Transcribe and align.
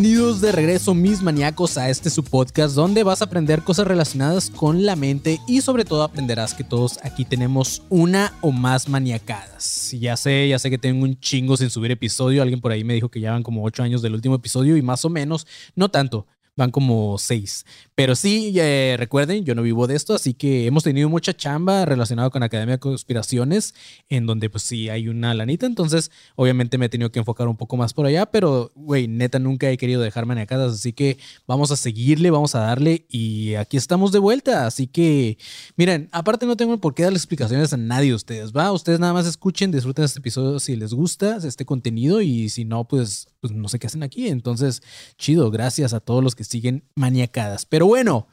Bienvenidos 0.00 0.40
de 0.40 0.50
regreso 0.50 0.94
mis 0.94 1.20
maníacos 1.20 1.76
a 1.76 1.90
este 1.90 2.08
su 2.08 2.24
podcast 2.24 2.74
donde 2.74 3.02
vas 3.02 3.20
a 3.20 3.26
aprender 3.26 3.60
cosas 3.60 3.86
relacionadas 3.86 4.48
con 4.48 4.86
la 4.86 4.96
mente 4.96 5.40
y 5.46 5.60
sobre 5.60 5.84
todo 5.84 6.02
aprenderás 6.02 6.54
que 6.54 6.64
todos 6.64 6.98
aquí 7.02 7.26
tenemos 7.26 7.82
una 7.90 8.32
o 8.40 8.50
más 8.50 8.88
maniacadas. 8.88 9.90
Ya 9.92 10.16
sé, 10.16 10.48
ya 10.48 10.58
sé 10.58 10.70
que 10.70 10.78
tengo 10.78 11.04
un 11.04 11.20
chingo 11.20 11.54
sin 11.58 11.68
subir 11.68 11.90
episodio, 11.90 12.40
alguien 12.40 12.62
por 12.62 12.72
ahí 12.72 12.82
me 12.82 12.94
dijo 12.94 13.10
que 13.10 13.20
ya 13.20 13.32
van 13.32 13.42
como 13.42 13.62
8 13.62 13.82
años 13.82 14.00
del 14.00 14.14
último 14.14 14.36
episodio 14.36 14.78
y 14.78 14.80
más 14.80 15.04
o 15.04 15.10
menos, 15.10 15.46
no 15.74 15.90
tanto, 15.90 16.26
van 16.60 16.70
como 16.70 17.16
seis. 17.18 17.64
Pero 17.94 18.14
sí, 18.14 18.52
eh, 18.56 18.96
recuerden, 18.98 19.44
yo 19.44 19.54
no 19.54 19.62
vivo 19.62 19.86
de 19.86 19.96
esto, 19.96 20.14
así 20.14 20.34
que 20.34 20.66
hemos 20.66 20.84
tenido 20.84 21.08
mucha 21.08 21.34
chamba 21.34 21.84
relacionada 21.84 22.30
con 22.30 22.42
Academia 22.42 22.76
de 22.76 22.78
Conspiraciones, 22.78 23.74
en 24.08 24.26
donde 24.26 24.48
pues 24.48 24.62
sí 24.62 24.88
hay 24.88 25.08
una 25.08 25.34
lanita, 25.34 25.66
entonces 25.66 26.10
obviamente 26.36 26.78
me 26.78 26.86
he 26.86 26.88
tenido 26.88 27.10
que 27.10 27.18
enfocar 27.18 27.48
un 27.48 27.56
poco 27.56 27.76
más 27.76 27.92
por 27.94 28.06
allá, 28.06 28.26
pero 28.26 28.70
güey, 28.74 29.08
neta 29.08 29.38
nunca 29.38 29.70
he 29.70 29.76
querido 29.76 30.02
dejar 30.02 30.26
maniacadas, 30.26 30.72
así 30.72 30.92
que 30.92 31.18
vamos 31.46 31.70
a 31.70 31.76
seguirle, 31.76 32.30
vamos 32.30 32.54
a 32.54 32.60
darle 32.60 33.06
y 33.08 33.54
aquí 33.54 33.76
estamos 33.76 34.12
de 34.12 34.18
vuelta, 34.18 34.66
así 34.66 34.86
que 34.86 35.38
miren, 35.76 36.08
aparte 36.12 36.46
no 36.46 36.56
tengo 36.56 36.78
por 36.78 36.94
qué 36.94 37.04
darle 37.04 37.18
explicaciones 37.18 37.72
a 37.72 37.76
nadie 37.76 38.10
de 38.10 38.14
ustedes, 38.14 38.52
¿va? 38.52 38.72
Ustedes 38.72 39.00
nada 39.00 39.12
más 39.12 39.26
escuchen, 39.26 39.72
disfruten 39.72 40.04
este 40.04 40.20
episodio 40.20 40.60
si 40.60 40.76
les 40.76 40.92
gusta 40.92 41.38
este 41.42 41.64
contenido 41.64 42.20
y 42.20 42.50
si 42.50 42.64
no, 42.64 42.84
pues, 42.84 43.28
pues 43.40 43.52
no 43.52 43.68
sé 43.68 43.78
qué 43.78 43.86
hacen 43.86 44.02
aquí, 44.02 44.28
entonces 44.28 44.82
chido, 45.16 45.50
gracias 45.50 45.94
a 45.94 46.00
todos 46.00 46.22
los 46.22 46.34
que 46.34 46.44
siguen 46.50 46.84
maniacadas. 46.94 47.64
Pero 47.66 47.86
bueno, 47.86 48.26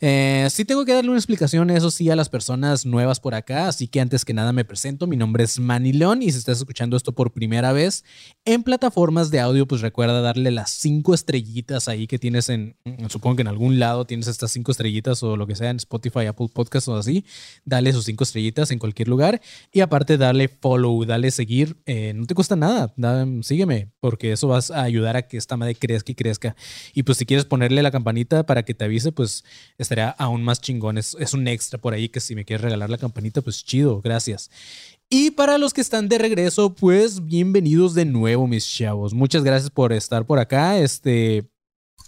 eh, 0.00 0.46
sí 0.50 0.64
tengo 0.64 0.84
que 0.84 0.92
darle 0.92 1.10
una 1.10 1.18
explicación, 1.18 1.70
eso 1.70 1.90
sí, 1.90 2.10
a 2.10 2.16
las 2.16 2.28
personas 2.28 2.86
nuevas 2.86 3.20
por 3.20 3.34
acá. 3.34 3.68
Así 3.68 3.88
que 3.88 4.00
antes 4.00 4.24
que 4.24 4.34
nada 4.34 4.52
me 4.52 4.64
presento. 4.64 5.06
Mi 5.06 5.16
nombre 5.16 5.44
es 5.44 5.58
Manny 5.58 5.92
León 5.92 6.22
y 6.22 6.30
si 6.30 6.38
estás 6.38 6.58
escuchando 6.58 6.96
esto 6.96 7.12
por 7.12 7.32
primera 7.32 7.72
vez 7.72 8.04
en 8.44 8.62
plataformas 8.62 9.30
de 9.30 9.40
audio, 9.40 9.66
pues 9.66 9.80
recuerda 9.80 10.20
darle 10.20 10.50
las 10.50 10.70
cinco 10.70 11.14
estrellitas 11.14 11.88
ahí 11.88 12.06
que 12.06 12.18
tienes 12.18 12.48
en, 12.48 12.76
supongo 13.08 13.36
que 13.36 13.42
en 13.42 13.48
algún 13.48 13.78
lado 13.78 14.04
tienes 14.04 14.28
estas 14.28 14.50
cinco 14.50 14.72
estrellitas 14.72 15.22
o 15.22 15.36
lo 15.36 15.46
que 15.46 15.56
sea 15.56 15.70
en 15.70 15.76
Spotify, 15.76 16.26
Apple 16.26 16.48
Podcast 16.52 16.88
o 16.88 16.96
así. 16.96 17.24
Dale 17.64 17.92
sus 17.92 18.04
cinco 18.04 18.24
estrellitas 18.24 18.70
en 18.70 18.78
cualquier 18.78 19.08
lugar 19.08 19.40
y 19.72 19.80
aparte 19.80 20.18
darle 20.18 20.48
follow, 20.48 21.04
dale 21.04 21.30
seguir. 21.30 21.76
Eh, 21.86 22.12
no 22.14 22.26
te 22.26 22.34
cuesta 22.34 22.56
nada, 22.56 22.94
sígueme 23.42 23.90
porque 24.00 24.32
eso 24.32 24.48
vas 24.48 24.70
a 24.70 24.82
ayudar 24.82 25.16
a 25.16 25.22
que 25.22 25.36
esta 25.36 25.56
madre 25.56 25.74
crezca 25.74 26.12
y 26.12 26.14
crezca. 26.14 26.56
Y 26.94 27.02
pues 27.02 27.18
si 27.18 27.26
quieres 27.26 27.44
ponerle 27.44 27.82
la 27.82 27.90
campanita 27.90 28.46
para 28.46 28.64
que 28.64 28.74
te 28.74 28.84
avise, 28.84 29.12
pues 29.12 29.44
estaría 29.86 30.10
aún 30.10 30.42
más 30.42 30.60
chingón. 30.60 30.98
Es, 30.98 31.16
es 31.18 31.32
un 31.32 31.46
extra 31.48 31.78
por 31.78 31.94
ahí 31.94 32.08
que 32.08 32.20
si 32.20 32.34
me 32.34 32.44
quieres 32.44 32.62
regalar 32.62 32.90
la 32.90 32.98
campanita, 32.98 33.40
pues 33.40 33.64
chido, 33.64 34.00
gracias. 34.00 34.50
Y 35.08 35.30
para 35.30 35.56
los 35.56 35.72
que 35.72 35.80
están 35.80 36.08
de 36.08 36.18
regreso, 36.18 36.74
pues 36.74 37.24
bienvenidos 37.24 37.94
de 37.94 38.04
nuevo, 38.04 38.48
mis 38.48 38.68
chavos. 38.68 39.14
Muchas 39.14 39.44
gracias 39.44 39.70
por 39.70 39.92
estar 39.92 40.26
por 40.26 40.40
acá. 40.40 40.78
Este, 40.78 41.48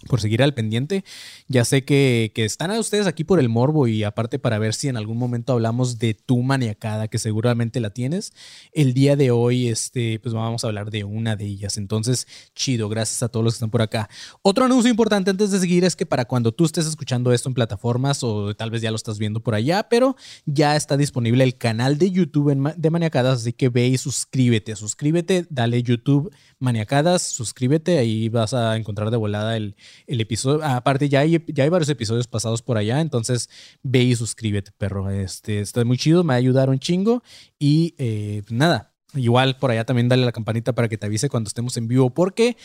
por 0.07 0.21
seguir 0.21 0.41
al 0.41 0.53
pendiente. 0.53 1.03
Ya 1.47 1.65
sé 1.65 1.83
que, 1.83 2.31
están 2.35 2.71
a 2.71 2.79
ustedes 2.79 3.05
aquí 3.05 3.23
por 3.23 3.39
el 3.39 3.49
morbo 3.49 3.87
y 3.87 4.03
aparte 4.03 4.39
para 4.39 4.57
ver 4.59 4.73
si 4.73 4.87
en 4.87 4.95
algún 4.95 5.17
momento 5.17 5.53
hablamos 5.53 5.99
de 5.99 6.13
tu 6.13 6.41
maniacada, 6.41 7.09
que 7.09 7.17
seguramente 7.17 7.79
la 7.79 7.89
tienes. 7.89 8.31
El 8.71 8.93
día 8.93 9.15
de 9.15 9.31
hoy, 9.31 9.67
este, 9.67 10.19
pues 10.19 10.33
vamos 10.33 10.63
a 10.63 10.67
hablar 10.67 10.89
de 10.89 11.03
una 11.03 11.35
de 11.35 11.45
ellas. 11.45 11.77
Entonces, 11.77 12.27
chido, 12.55 12.87
gracias 12.87 13.23
a 13.23 13.27
todos 13.27 13.43
los 13.43 13.53
que 13.53 13.57
están 13.57 13.71
por 13.71 13.81
acá. 13.81 14.09
Otro 14.41 14.65
anuncio 14.65 14.89
importante 14.89 15.31
antes 15.31 15.51
de 15.51 15.59
seguir 15.59 15.83
es 15.83 15.95
que 15.95 16.05
para 16.05 16.25
cuando 16.25 16.53
tú 16.53 16.65
estés 16.65 16.85
escuchando 16.85 17.33
esto 17.33 17.49
en 17.49 17.55
plataformas 17.55 18.23
o 18.23 18.55
tal 18.55 18.71
vez 18.71 18.81
ya 18.81 18.91
lo 18.91 18.95
estás 18.95 19.19
viendo 19.19 19.41
por 19.41 19.53
allá, 19.53 19.89
pero 19.89 20.15
ya 20.45 20.75
está 20.75 20.95
disponible 20.95 21.43
el 21.43 21.57
canal 21.57 21.97
de 21.97 22.11
YouTube 22.11 22.73
de 22.77 22.89
Maniacadas, 22.89 23.41
así 23.41 23.53
que 23.53 23.69
ve 23.69 23.87
y 23.87 23.97
suscríbete, 23.97 24.75
suscríbete, 24.75 25.45
dale 25.49 25.83
YouTube 25.83 26.33
Maniacadas, 26.59 27.21
suscríbete, 27.21 27.97
ahí 27.97 28.29
vas 28.29 28.53
a 28.53 28.77
encontrar 28.77 29.11
de 29.11 29.17
volada 29.17 29.57
el 29.57 29.75
el 30.07 30.21
episodio. 30.21 30.63
Aparte, 30.63 31.09
ya 31.09 31.21
hay, 31.21 31.43
ya 31.47 31.63
hay 31.63 31.69
varios 31.69 31.89
episodios 31.89 32.27
pasados 32.27 32.61
por 32.61 32.77
allá, 32.77 33.01
entonces 33.01 33.49
ve 33.83 34.03
y 34.03 34.15
suscríbete, 34.15 34.71
perro. 34.77 35.09
Este, 35.09 35.59
está 35.59 35.83
muy 35.85 35.97
chido, 35.97 36.23
me 36.23 36.29
va 36.29 36.33
a 36.35 36.37
ayudar 36.37 36.69
un 36.69 36.79
chingo. 36.79 37.23
Y 37.57 37.95
eh, 37.97 38.43
nada, 38.49 38.93
igual 39.13 39.57
por 39.57 39.71
allá 39.71 39.85
también 39.85 40.09
dale 40.09 40.25
la 40.25 40.31
campanita 40.31 40.73
para 40.73 40.87
que 40.87 40.97
te 40.97 41.05
avise 41.05 41.29
cuando 41.29 41.47
estemos 41.47 41.75
en 41.77 41.87
vivo, 41.87 42.13
porque 42.13 42.57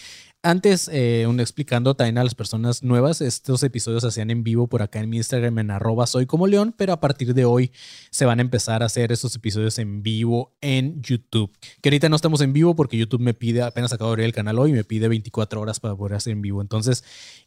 antes, 0.45 0.89
eh, 0.93 1.27
explicando 1.39 1.95
también 1.97 2.19
a 2.19 2.25
las 2.25 2.35
personas 2.35 2.83
nuevas, 2.83 3.21
estos 3.21 3.63
episodios 3.63 4.03
se 4.03 4.09
hacían 4.09 4.31
en 4.31 4.45
vivo 4.45 4.69
por 4.69 4.83
acá 4.83 5.01
en 5.01 5.09
mi 5.09 5.17
Instagram 5.17 5.59
en 5.59 5.71
arroba 5.71 6.07
soy 6.07 6.27
como 6.27 6.47
león, 6.47 6.75
pero 6.77 6.93
a 6.93 7.01
partir 7.01 7.35
de 7.35 7.45
hoy 7.47 7.73
se 8.11 8.27
van 8.27 8.39
a 8.39 8.43
empezar 8.43 8.83
a 8.83 8.87
hacer 8.87 9.11
estos 9.11 9.35
episodios 9.35 9.79
en 9.79 10.03
vivo 10.03 10.55
en 10.61 11.01
YouTube. 11.03 11.51
Que 11.81 11.89
ahorita 11.89 12.09
no 12.09 12.17
estamos 12.17 12.43
en 12.43 12.53
vivo 12.53 12.77
porque 12.77 12.99
YouTube 12.99 13.23
me 13.23 13.33
pide, 13.33 13.63
apenas 13.63 13.93
acabo 13.93 14.11
de 14.11 14.13
abrir 14.13 14.27
el 14.27 14.33
canal 14.33 14.59
hoy, 14.59 14.73
me 14.73 14.85
pide 14.85 15.09
24 15.09 15.61
horas 15.61 15.81
para 15.81 15.97
poder 15.97 16.15
hacer 16.15 16.35
en 16.35 16.43
vivo. 16.43 16.61
Entonces, 16.61 17.05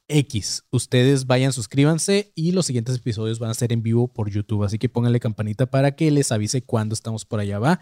X, 0.08 0.64
ustedes 0.72 1.28
vayan, 1.28 1.54
suscríbanse 1.54 2.32
y 2.34 2.52
los 2.52 2.66
siguientes 2.66 2.96
episodios 2.96 3.38
van 3.40 3.52
a 3.52 3.54
ser 3.54 3.72
en 3.74 3.84
vivo 3.84 4.08
por 4.08 4.30
YouTube. 4.30 4.64
Así 4.64 4.80
que 4.80 4.90
pónganle 4.90 5.20
campanita 5.20 5.68
para 5.68 5.96
que 5.96 6.10
les 6.10 6.32
avise 6.32 6.64
cuando 6.64 6.94
estamos 6.94 7.26
por 7.26 7.40
allá, 7.40 7.60
va. 7.60 7.80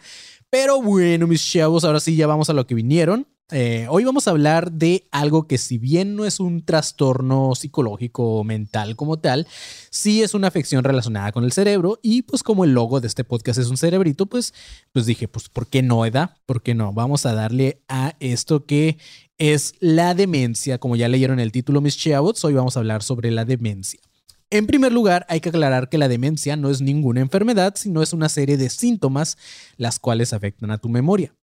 Pero 0.50 0.82
bueno, 0.82 1.26
mis 1.26 1.46
chavos, 1.46 1.86
ahora 1.86 2.00
sí 2.00 2.16
ya 2.16 2.28
vamos 2.28 2.50
a 2.50 2.54
lo 2.54 2.68
que 2.68 2.76
vinieron. 2.76 3.28
Eh, 3.52 3.86
hoy 3.92 4.04
vamos 4.04 4.28
a 4.28 4.32
hablar 4.32 4.72
de 4.72 5.08
algo 5.12 5.46
que 5.46 5.60
si 5.60 5.78
bien 5.78 6.16
no 6.16 6.26
es 6.26 6.40
un 6.40 6.66
trastorno 6.66 7.54
psicológico 7.54 8.40
o 8.40 8.44
mental 8.44 8.96
como 8.96 9.20
tal, 9.20 9.46
sí 9.92 10.24
es 10.24 10.34
una 10.34 10.48
afección 10.48 10.84
relacionada 10.84 11.32
con 11.32 11.44
el 11.44 11.52
cerebro 11.52 12.00
y 12.02 12.24
pues 12.24 12.42
como 12.42 12.64
el 12.64 12.74
logo 12.74 13.02
de 13.02 13.08
este 13.08 13.24
podcast 13.24 13.60
es 13.60 13.68
un 13.68 13.78
cerebrito, 13.78 14.26
pues, 14.26 14.56
pues 14.92 15.06
dije, 15.06 15.28
pues 15.28 15.48
¿por 15.50 15.68
qué 15.68 15.84
no, 15.84 16.08
Eda? 16.08 16.40
¿Por 16.48 16.64
qué 16.64 16.74
no? 16.74 16.92
Vamos 16.92 17.28
a 17.28 17.36
darle 17.36 17.84
a 17.88 18.16
esto 18.20 18.66
que 18.66 18.98
es 19.38 19.76
la 19.80 20.16
demencia, 20.16 20.80
como 20.80 20.96
ya 20.96 21.08
leyeron 21.08 21.40
el 21.40 21.52
título 21.52 21.82
mis 21.82 21.98
chavos, 21.98 22.44
hoy 22.44 22.56
vamos 22.56 22.76
a 22.78 22.80
hablar 22.80 23.04
sobre 23.04 23.30
la 23.30 23.46
demencia. 23.46 24.00
En 24.50 24.66
primer 24.66 24.92
lugar, 24.92 25.24
hay 25.30 25.40
que 25.40 25.50
aclarar 25.50 25.90
que 25.90 26.00
la 26.00 26.08
demencia 26.08 26.56
no 26.56 26.72
es 26.72 26.82
ninguna 26.82 27.22
enfermedad, 27.22 27.76
sino 27.76 28.02
es 28.02 28.12
una 28.12 28.30
serie 28.30 28.58
de 28.58 28.72
síntomas 28.72 29.38
las 29.78 30.00
cuales 30.00 30.34
afectan 30.34 30.72
a 30.72 30.80
tu 30.80 30.90
memoria. 30.90 31.36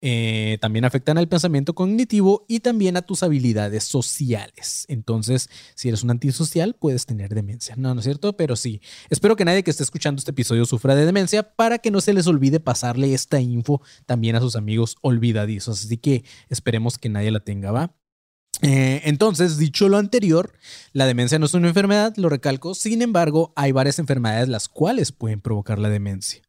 Eh, 0.00 0.58
también 0.60 0.84
afectan 0.84 1.18
al 1.18 1.28
pensamiento 1.28 1.74
cognitivo 1.74 2.44
y 2.46 2.60
también 2.60 2.96
a 2.96 3.02
tus 3.02 3.24
habilidades 3.24 3.82
sociales. 3.82 4.84
Entonces, 4.88 5.50
si 5.74 5.88
eres 5.88 6.04
un 6.04 6.10
antisocial, 6.10 6.74
puedes 6.74 7.04
tener 7.04 7.34
demencia. 7.34 7.74
No, 7.76 7.94
¿no 7.94 8.00
es 8.00 8.04
cierto? 8.04 8.36
Pero 8.36 8.54
sí. 8.54 8.80
Espero 9.10 9.34
que 9.34 9.44
nadie 9.44 9.64
que 9.64 9.70
esté 9.70 9.82
escuchando 9.82 10.20
este 10.20 10.30
episodio 10.30 10.64
sufra 10.66 10.94
de 10.94 11.04
demencia 11.04 11.42
para 11.42 11.78
que 11.78 11.90
no 11.90 12.00
se 12.00 12.12
les 12.12 12.28
olvide 12.28 12.60
pasarle 12.60 13.12
esta 13.12 13.40
info 13.40 13.82
también 14.06 14.36
a 14.36 14.40
sus 14.40 14.54
amigos 14.54 14.96
olvidadizos. 15.00 15.84
Así 15.84 15.96
que 15.96 16.24
esperemos 16.48 16.96
que 16.98 17.08
nadie 17.08 17.32
la 17.32 17.40
tenga, 17.40 17.72
¿va? 17.72 17.94
Eh, 18.62 19.02
entonces, 19.04 19.56
dicho 19.56 19.88
lo 19.88 19.98
anterior, 19.98 20.52
la 20.92 21.06
demencia 21.06 21.38
no 21.38 21.46
es 21.46 21.54
una 21.54 21.68
enfermedad, 21.68 22.14
lo 22.16 22.28
recalco, 22.28 22.74
sin 22.74 23.02
embargo, 23.02 23.52
hay 23.54 23.70
varias 23.72 23.98
enfermedades 23.98 24.48
las 24.48 24.68
cuales 24.68 25.12
pueden 25.12 25.40
provocar 25.40 25.78
la 25.78 25.90
demencia. 25.90 26.42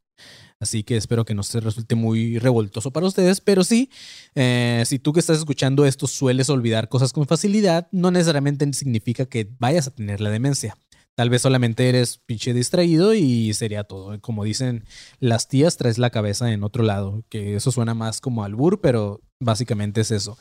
Así 0.60 0.84
que 0.84 0.98
espero 0.98 1.24
que 1.24 1.34
no 1.34 1.44
se 1.44 1.62
resulte 1.62 1.96
muy 1.96 2.38
revoltoso 2.38 2.92
para 2.92 3.08
ustedes, 3.08 3.40
pero 3.40 3.64
sí, 3.64 3.90
eh, 4.36 4.84
si 4.86 5.00
tú 5.00 5.14
que 5.14 5.22
estás 5.22 5.38
escuchando 5.38 5.86
esto 5.86 6.06
sueles 6.06 6.50
olvidar 6.50 6.90
cosas 6.90 7.14
con 7.14 7.26
facilidad, 7.26 7.88
no 7.92 8.12
necesariamente 8.12 8.72
significa 8.74 9.26
que 9.26 9.50
vayas 9.58 9.88
a 9.88 9.92
tener 9.92 10.20
la 10.20 10.30
demencia. 10.30 10.76
Tal 11.16 11.30
vez 11.30 11.42
solamente 11.42 11.88
eres 11.88 12.18
pinche 12.18 12.54
distraído 12.54 13.14
y 13.14 13.54
sería 13.54 13.84
todo. 13.84 14.20
Como 14.22 14.44
dicen 14.44 14.86
las 15.20 15.48
tías, 15.48 15.78
traes 15.78 15.98
la 15.98 16.12
cabeza 16.12 16.52
en 16.52 16.64
otro 16.64 16.84
lado, 16.84 17.24
que 17.30 17.56
eso 17.56 17.72
suena 17.72 17.94
más 17.94 18.22
como 18.22 18.44
albur, 18.44 18.80
pero 18.82 19.22
Básicamente 19.42 20.02
es 20.02 20.12
eso. 20.12 20.38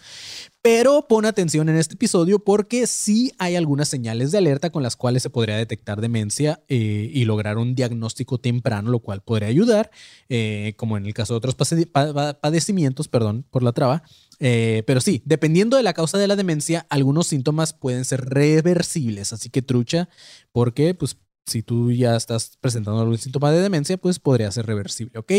Pero 0.61 1.07
pon 1.09 1.25
atención 1.25 1.69
en 1.69 1.77
este 1.77 1.95
episodio 1.95 2.41
porque 2.41 2.89
sí 2.89 3.33
hay 3.39 3.55
algunas 3.55 3.89
señales 3.89 4.33
de 4.33 4.39
alerta 4.39 4.71
con 4.71 4.83
las 4.83 4.97
cuales 4.97 5.23
se 5.23 5.31
podría 5.31 5.57
detectar 5.57 6.01
demencia 6.01 6.65
eh, 6.67 7.09
y 7.13 7.25
lograr 7.25 7.59
un 7.59 7.77
diagnóstico 7.77 8.39
temprano, 8.39 8.91
lo 8.91 8.99
cual 8.99 9.23
podría 9.23 9.49
ayudar, 9.49 9.93
eh, 10.29 10.75
como 10.77 10.97
en 10.97 11.07
el 11.07 11.15
caso 11.15 11.35
de 11.35 11.39
otros 11.39 11.55
padecimientos, 11.55 13.07
perdón 13.07 13.45
por 13.51 13.63
la 13.63 13.71
traba. 13.71 14.03
Eh, 14.41 14.83
pero 14.85 15.01
sí, 15.01 15.23
dependiendo 15.25 15.77
de 15.77 15.85
la 15.85 15.95
causa 15.95 16.19
de 16.19 16.27
la 16.27 16.35
demencia, 16.35 16.85
algunos 16.91 17.29
síntomas 17.29 17.75
pueden 17.75 18.05
ser 18.05 18.25
reversibles, 18.25 19.33
así 19.33 19.49
que 19.49 19.63
trucha, 19.63 20.09
porque 20.51 20.95
pues 20.95 21.17
si 21.47 21.63
tú 21.63 21.93
ya 21.93 22.17
estás 22.17 22.59
presentando 22.61 23.01
algún 23.01 23.19
síntoma 23.19 23.53
de 23.53 23.61
demencia, 23.61 23.97
pues 23.97 24.19
podría 24.19 24.51
ser 24.51 24.67
reversible, 24.67 25.19
¿ok? 25.19 25.33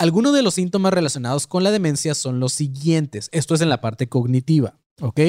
Algunos 0.00 0.32
de 0.32 0.42
los 0.42 0.54
síntomas 0.54 0.92
relacionados 0.92 1.48
con 1.48 1.64
la 1.64 1.72
demencia 1.72 2.14
son 2.14 2.38
los 2.38 2.52
siguientes. 2.52 3.28
Esto 3.32 3.56
es 3.56 3.62
en 3.62 3.68
la 3.68 3.80
parte 3.80 4.08
cognitiva. 4.08 4.78
¿Ok? 5.00 5.20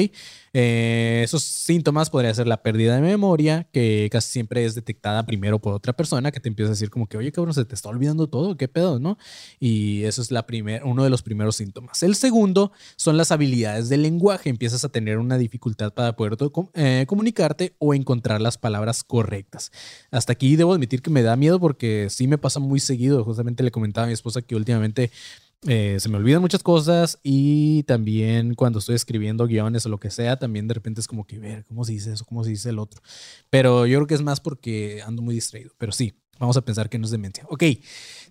Eh, 0.52 1.20
esos 1.24 1.44
síntomas 1.44 2.10
podría 2.10 2.34
ser 2.34 2.48
la 2.48 2.62
pérdida 2.62 2.96
de 2.96 3.02
memoria, 3.02 3.68
que 3.72 4.08
casi 4.10 4.32
siempre 4.32 4.64
es 4.64 4.74
detectada 4.74 5.24
primero 5.24 5.60
por 5.60 5.74
otra 5.74 5.92
persona 5.92 6.32
que 6.32 6.40
te 6.40 6.48
empieza 6.48 6.70
a 6.70 6.74
decir 6.74 6.90
como 6.90 7.06
que, 7.06 7.16
oye, 7.16 7.30
cabrón, 7.30 7.54
se 7.54 7.64
te 7.64 7.74
está 7.74 7.88
olvidando 7.88 8.28
todo, 8.28 8.56
qué 8.56 8.66
pedo, 8.66 8.98
¿no? 8.98 9.16
Y 9.60 10.02
eso 10.04 10.22
es 10.22 10.32
la 10.32 10.46
primer, 10.46 10.82
uno 10.84 11.04
de 11.04 11.10
los 11.10 11.22
primeros 11.22 11.56
síntomas. 11.56 12.02
El 12.02 12.16
segundo 12.16 12.72
son 12.96 13.16
las 13.16 13.30
habilidades 13.30 13.88
del 13.88 14.02
lenguaje. 14.02 14.50
Empiezas 14.50 14.84
a 14.84 14.88
tener 14.88 15.18
una 15.18 15.38
dificultad 15.38 15.92
para 15.94 16.16
poder 16.16 16.36
eh, 16.74 17.04
comunicarte 17.06 17.74
o 17.78 17.94
encontrar 17.94 18.40
las 18.40 18.58
palabras 18.58 19.04
correctas. 19.04 19.70
Hasta 20.10 20.32
aquí 20.32 20.56
debo 20.56 20.72
admitir 20.72 21.02
que 21.02 21.10
me 21.10 21.22
da 21.22 21.36
miedo 21.36 21.60
porque 21.60 22.08
sí 22.10 22.26
me 22.26 22.38
pasa 22.38 22.58
muy 22.58 22.80
seguido. 22.80 23.24
Justamente 23.24 23.62
le 23.62 23.70
comentaba 23.70 24.04
a 24.04 24.08
mi 24.08 24.14
esposa 24.14 24.42
que 24.42 24.56
últimamente 24.56 25.10
eh, 25.66 25.98
se 26.00 26.08
me 26.08 26.16
olvidan 26.16 26.40
muchas 26.40 26.62
cosas 26.62 27.18
y 27.22 27.82
también 27.82 28.54
cuando 28.54 28.78
estoy 28.78 28.94
escribiendo 28.94 29.46
guiones 29.46 29.84
o 29.84 29.90
lo 29.90 30.00
que 30.00 30.10
sea, 30.10 30.38
también 30.38 30.66
de 30.66 30.74
repente 30.74 31.00
es 31.00 31.06
como 31.06 31.26
que 31.26 31.38
ver 31.38 31.64
cómo 31.66 31.84
se 31.84 31.92
dice 31.92 32.12
eso, 32.12 32.24
cómo 32.24 32.44
se 32.44 32.50
dice 32.50 32.70
el 32.70 32.78
otro. 32.78 33.02
Pero 33.50 33.86
yo 33.86 33.98
creo 33.98 34.06
que 34.06 34.14
es 34.14 34.22
más 34.22 34.40
porque 34.40 35.02
ando 35.06 35.20
muy 35.20 35.34
distraído. 35.34 35.72
Pero 35.76 35.92
sí, 35.92 36.14
vamos 36.38 36.56
a 36.56 36.62
pensar 36.62 36.88
que 36.88 36.98
no 36.98 37.04
es 37.04 37.10
demencia. 37.10 37.44
Ok, 37.48 37.64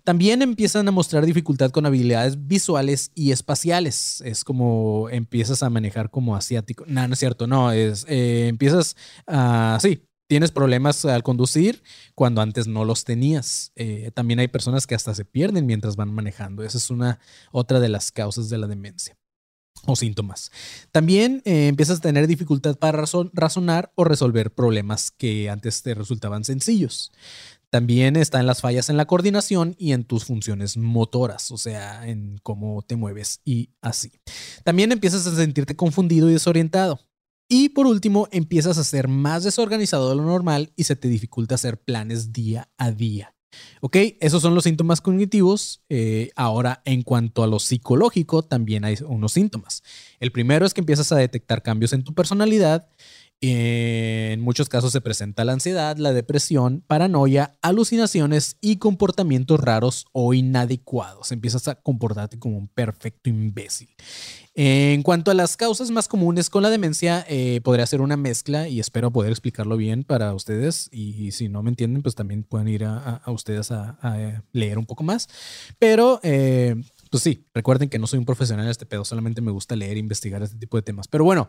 también 0.02 0.42
empiezan 0.42 0.88
a 0.88 0.90
mostrar 0.90 1.24
dificultad 1.24 1.70
con 1.70 1.86
habilidades 1.86 2.46
visuales 2.48 3.12
y 3.14 3.30
espaciales. 3.30 4.20
Es 4.22 4.42
como 4.42 5.08
empiezas 5.10 5.62
a 5.62 5.70
manejar 5.70 6.10
como 6.10 6.34
asiático. 6.34 6.84
No, 6.88 7.06
no 7.06 7.14
es 7.14 7.18
cierto, 7.20 7.46
no, 7.46 7.70
es, 7.70 8.04
eh, 8.08 8.48
empiezas 8.48 8.96
a, 9.26 9.78
sí, 9.80 10.02
tienes 10.30 10.52
problemas 10.52 11.04
al 11.06 11.24
conducir 11.24 11.82
cuando 12.14 12.40
antes 12.40 12.68
no 12.68 12.84
los 12.84 13.02
tenías. 13.02 13.72
Eh, 13.74 14.12
también 14.14 14.38
hay 14.38 14.46
personas 14.46 14.86
que 14.86 14.94
hasta 14.94 15.12
se 15.12 15.24
pierden 15.24 15.66
mientras 15.66 15.96
van 15.96 16.14
manejando. 16.14 16.62
Esa 16.62 16.78
es 16.78 16.88
una 16.88 17.18
otra 17.50 17.80
de 17.80 17.88
las 17.88 18.12
causas 18.12 18.48
de 18.48 18.56
la 18.56 18.68
demencia 18.68 19.18
o 19.86 19.96
síntomas. 19.96 20.52
También 20.92 21.42
eh, 21.44 21.66
empiezas 21.66 21.98
a 21.98 22.02
tener 22.02 22.28
dificultad 22.28 22.76
para 22.76 23.04
razonar 23.32 23.92
o 23.96 24.04
resolver 24.04 24.54
problemas 24.54 25.10
que 25.10 25.50
antes 25.50 25.82
te 25.82 25.94
resultaban 25.94 26.44
sencillos. 26.44 27.10
También 27.68 28.14
están 28.14 28.46
las 28.46 28.60
fallas 28.60 28.88
en 28.88 28.96
la 28.96 29.06
coordinación 29.06 29.74
y 29.78 29.90
en 29.94 30.04
tus 30.04 30.26
funciones 30.26 30.76
motoras, 30.76 31.50
o 31.50 31.58
sea, 31.58 32.06
en 32.06 32.38
cómo 32.44 32.82
te 32.82 32.94
mueves 32.94 33.40
y 33.44 33.70
así. 33.80 34.12
También 34.62 34.92
empiezas 34.92 35.26
a 35.26 35.34
sentirte 35.34 35.74
confundido 35.74 36.30
y 36.30 36.34
desorientado. 36.34 37.00
Y 37.52 37.70
por 37.70 37.88
último, 37.88 38.28
empiezas 38.30 38.78
a 38.78 38.84
ser 38.84 39.08
más 39.08 39.42
desorganizado 39.42 40.08
de 40.08 40.14
lo 40.14 40.22
normal 40.22 40.72
y 40.76 40.84
se 40.84 40.94
te 40.94 41.08
dificulta 41.08 41.56
hacer 41.56 41.82
planes 41.82 42.32
día 42.32 42.70
a 42.78 42.92
día. 42.92 43.34
Ok, 43.80 43.96
esos 44.20 44.40
son 44.40 44.54
los 44.54 44.62
síntomas 44.62 45.00
cognitivos. 45.00 45.82
Eh, 45.88 46.30
ahora, 46.36 46.80
en 46.84 47.02
cuanto 47.02 47.42
a 47.42 47.48
lo 47.48 47.58
psicológico, 47.58 48.44
también 48.44 48.84
hay 48.84 48.94
unos 49.04 49.32
síntomas. 49.32 49.82
El 50.20 50.30
primero 50.30 50.64
es 50.64 50.74
que 50.74 50.80
empiezas 50.80 51.10
a 51.10 51.16
detectar 51.16 51.64
cambios 51.64 51.92
en 51.92 52.04
tu 52.04 52.14
personalidad 52.14 52.88
en 53.42 54.40
muchos 54.40 54.68
casos 54.68 54.92
se 54.92 55.00
presenta 55.00 55.44
la 55.44 55.52
ansiedad, 55.52 55.96
la 55.96 56.12
depresión, 56.12 56.84
paranoia, 56.86 57.56
alucinaciones 57.62 58.56
y 58.60 58.76
comportamientos 58.76 59.60
raros 59.60 60.06
o 60.12 60.34
inadecuados. 60.34 61.32
Empiezas 61.32 61.66
a 61.68 61.76
comportarte 61.76 62.38
como 62.38 62.58
un 62.58 62.68
perfecto 62.68 63.30
imbécil. 63.30 63.88
En 64.54 65.02
cuanto 65.02 65.30
a 65.30 65.34
las 65.34 65.56
causas 65.56 65.90
más 65.90 66.06
comunes 66.06 66.50
con 66.50 66.62
la 66.62 66.68
demencia, 66.68 67.24
eh, 67.28 67.60
podría 67.62 67.86
ser 67.86 68.02
una 68.02 68.18
mezcla 68.18 68.68
y 68.68 68.78
espero 68.80 69.10
poder 69.10 69.30
explicarlo 69.30 69.78
bien 69.78 70.04
para 70.04 70.34
ustedes. 70.34 70.90
Y, 70.92 71.30
si 71.32 71.48
no 71.48 71.62
me 71.62 71.70
entienden, 71.70 72.02
pues 72.02 72.14
también 72.14 72.42
pueden 72.42 72.68
ir 72.68 72.84
a, 72.84 73.22
ustedes 73.28 73.70
a, 73.70 74.42
leer 74.52 74.76
un 74.76 74.84
poco 74.84 75.02
más. 75.02 75.28
Pero 75.78 76.20
eh, 76.22 76.74
pues 77.10 77.22
sí, 77.22 77.46
recuerden 77.54 77.88
que 77.88 77.98
no 77.98 78.06
soy 78.06 78.18
un 78.18 78.26
profesional 78.26 78.66
en 78.66 78.70
este 78.70 78.84
pedo, 78.84 79.04
solamente 79.04 79.40
me 79.40 79.50
gusta 79.50 79.76
leer 79.76 79.96
e 79.96 80.00
investigar 80.00 80.42
este 80.42 80.58
tipo 80.58 80.76
de 80.76 80.82
temas. 80.82 81.08
Pero 81.08 81.24
bueno. 81.24 81.48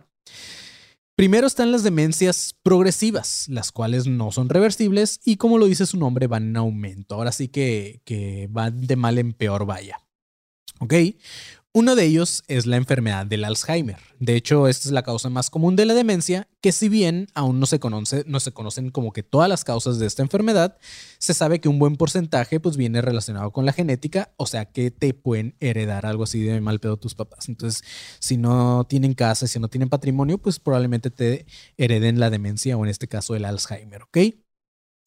Primero 1.15 1.45
están 1.45 1.71
las 1.71 1.83
demencias 1.83 2.55
progresivas, 2.63 3.47
las 3.49 3.71
cuales 3.71 4.07
no 4.07 4.31
son 4.31 4.49
reversibles 4.49 5.19
y 5.23 5.37
como 5.37 5.57
lo 5.57 5.65
dice 5.65 5.85
su 5.85 5.97
nombre 5.97 6.27
van 6.27 6.49
en 6.49 6.57
aumento. 6.57 7.15
Ahora 7.15 7.31
sí 7.31 7.47
que, 7.47 8.01
que 8.05 8.47
van 8.49 8.87
de 8.87 8.95
mal 8.95 9.17
en 9.17 9.33
peor 9.33 9.65
vaya. 9.65 9.99
¿Ok? 10.79 10.93
Uno 11.73 11.95
de 11.95 12.03
ellos 12.03 12.43
es 12.49 12.65
la 12.65 12.75
enfermedad 12.75 13.25
del 13.25 13.45
Alzheimer. 13.45 13.95
De 14.19 14.35
hecho, 14.35 14.67
esta 14.67 14.89
es 14.89 14.91
la 14.91 15.03
causa 15.03 15.29
más 15.29 15.49
común 15.49 15.77
de 15.77 15.85
la 15.85 15.93
demencia, 15.93 16.49
que 16.59 16.73
si 16.73 16.89
bien 16.89 17.27
aún 17.33 17.61
no 17.61 17.65
se, 17.65 17.79
conoce, 17.79 18.25
no 18.27 18.41
se 18.41 18.51
conocen 18.51 18.89
como 18.89 19.13
que 19.13 19.23
todas 19.23 19.47
las 19.47 19.63
causas 19.63 19.97
de 19.97 20.05
esta 20.05 20.21
enfermedad, 20.21 20.77
se 21.17 21.33
sabe 21.33 21.61
que 21.61 21.69
un 21.69 21.79
buen 21.79 21.95
porcentaje 21.95 22.59
pues 22.59 22.75
viene 22.75 23.01
relacionado 23.01 23.51
con 23.51 23.65
la 23.65 23.71
genética, 23.71 24.33
o 24.35 24.47
sea 24.47 24.65
que 24.65 24.91
te 24.91 25.13
pueden 25.13 25.55
heredar 25.61 26.05
algo 26.05 26.23
así 26.23 26.41
de 26.41 26.59
mal 26.59 26.81
pedo 26.81 26.97
tus 26.97 27.15
papás. 27.15 27.47
Entonces, 27.47 27.85
si 28.19 28.35
no 28.35 28.83
tienen 28.83 29.13
casa, 29.13 29.47
si 29.47 29.57
no 29.57 29.69
tienen 29.69 29.87
patrimonio, 29.87 30.39
pues 30.39 30.59
probablemente 30.59 31.09
te 31.09 31.45
hereden 31.77 32.19
la 32.19 32.29
demencia 32.29 32.75
o 32.75 32.83
en 32.83 32.89
este 32.89 33.07
caso 33.07 33.33
el 33.33 33.45
Alzheimer, 33.45 34.03
¿ok? 34.03 34.17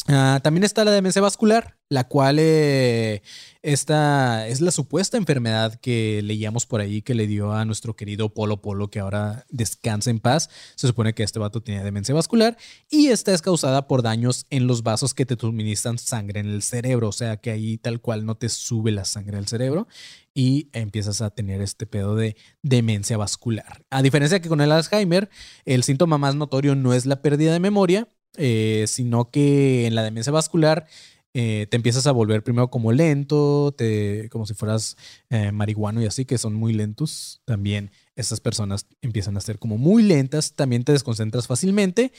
Ah, 0.06 0.38
también 0.42 0.64
está 0.64 0.84
la 0.84 0.90
demencia 0.90 1.22
vascular, 1.22 1.78
la 1.88 2.06
cual 2.08 2.36
eh, 2.38 3.22
esta 3.62 4.46
es 4.46 4.60
la 4.60 4.70
supuesta 4.70 5.16
enfermedad 5.16 5.76
que 5.80 6.20
leíamos 6.22 6.66
por 6.66 6.82
ahí 6.82 7.00
que 7.00 7.14
le 7.14 7.26
dio 7.26 7.54
a 7.54 7.64
nuestro 7.64 7.96
querido 7.96 8.28
Polo 8.34 8.60
Polo, 8.60 8.90
que 8.90 9.00
ahora 9.00 9.46
descansa 9.48 10.10
en 10.10 10.20
paz. 10.20 10.50
Se 10.74 10.86
supone 10.86 11.14
que 11.14 11.22
este 11.22 11.38
vato 11.38 11.62
tiene 11.62 11.82
demencia 11.82 12.14
vascular 12.14 12.58
y 12.90 13.06
esta 13.06 13.32
es 13.32 13.40
causada 13.40 13.88
por 13.88 14.02
daños 14.02 14.44
en 14.50 14.66
los 14.66 14.82
vasos 14.82 15.14
que 15.14 15.24
te 15.24 15.36
suministran 15.40 15.96
sangre 15.96 16.40
en 16.40 16.50
el 16.50 16.62
cerebro, 16.62 17.08
o 17.08 17.12
sea 17.12 17.38
que 17.38 17.50
ahí 17.50 17.78
tal 17.78 18.02
cual 18.02 18.26
no 18.26 18.34
te 18.34 18.50
sube 18.50 18.90
la 18.90 19.06
sangre 19.06 19.38
al 19.38 19.48
cerebro 19.48 19.88
y 20.34 20.68
empiezas 20.74 21.22
a 21.22 21.30
tener 21.30 21.62
este 21.62 21.86
pedo 21.86 22.14
de 22.14 22.36
demencia 22.62 23.17
vascular. 23.17 23.84
A 23.88 24.02
diferencia 24.02 24.40
que 24.40 24.50
con 24.50 24.60
el 24.60 24.70
Alzheimer, 24.70 25.31
el 25.64 25.82
síntoma 25.82 26.19
más 26.19 26.34
notorio 26.34 26.74
no 26.74 26.93
es 26.93 27.06
la 27.06 27.22
pérdida 27.22 27.55
de 27.55 27.60
memoria, 27.60 28.06
eh, 28.36 28.84
sino 28.88 29.31
que 29.31 29.86
en 29.86 29.94
la 29.94 30.03
demencia 30.03 30.32
vascular 30.32 30.86
eh, 31.34 31.67
te 31.69 31.76
empiezas 31.76 32.06
a 32.06 32.12
volver 32.12 32.43
primero 32.44 32.70
como 32.70 32.93
lento, 32.93 33.72
te, 33.76 34.29
como 34.31 34.46
si 34.46 34.55
fueras 34.55 34.96
eh, 35.31 35.53
marihuano 35.53 36.00
y 36.03 36.06
así, 36.06 36.24
que 36.24 36.38
son 36.38 36.55
muy 36.55 36.72
lentos. 36.72 37.43
También 37.44 37.91
estas 38.17 38.41
personas 38.41 38.86
empiezan 39.03 39.36
a 39.36 39.41
ser 39.41 39.58
como 39.58 39.79
muy 39.79 40.03
lentas, 40.03 40.55
también 40.55 40.84
te 40.84 40.93
desconcentras 40.93 41.46
fácilmente 41.46 42.12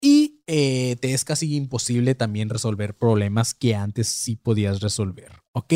y 0.00 0.40
te 0.46 1.14
es 1.14 1.24
casi 1.24 1.54
imposible 1.54 2.14
también 2.14 2.48
resolver 2.48 2.96
problemas 2.96 3.54
que 3.54 3.76
antes 3.76 4.08
sí 4.08 4.36
podías 4.36 4.80
resolver, 4.80 5.30
¿ok? 5.52 5.74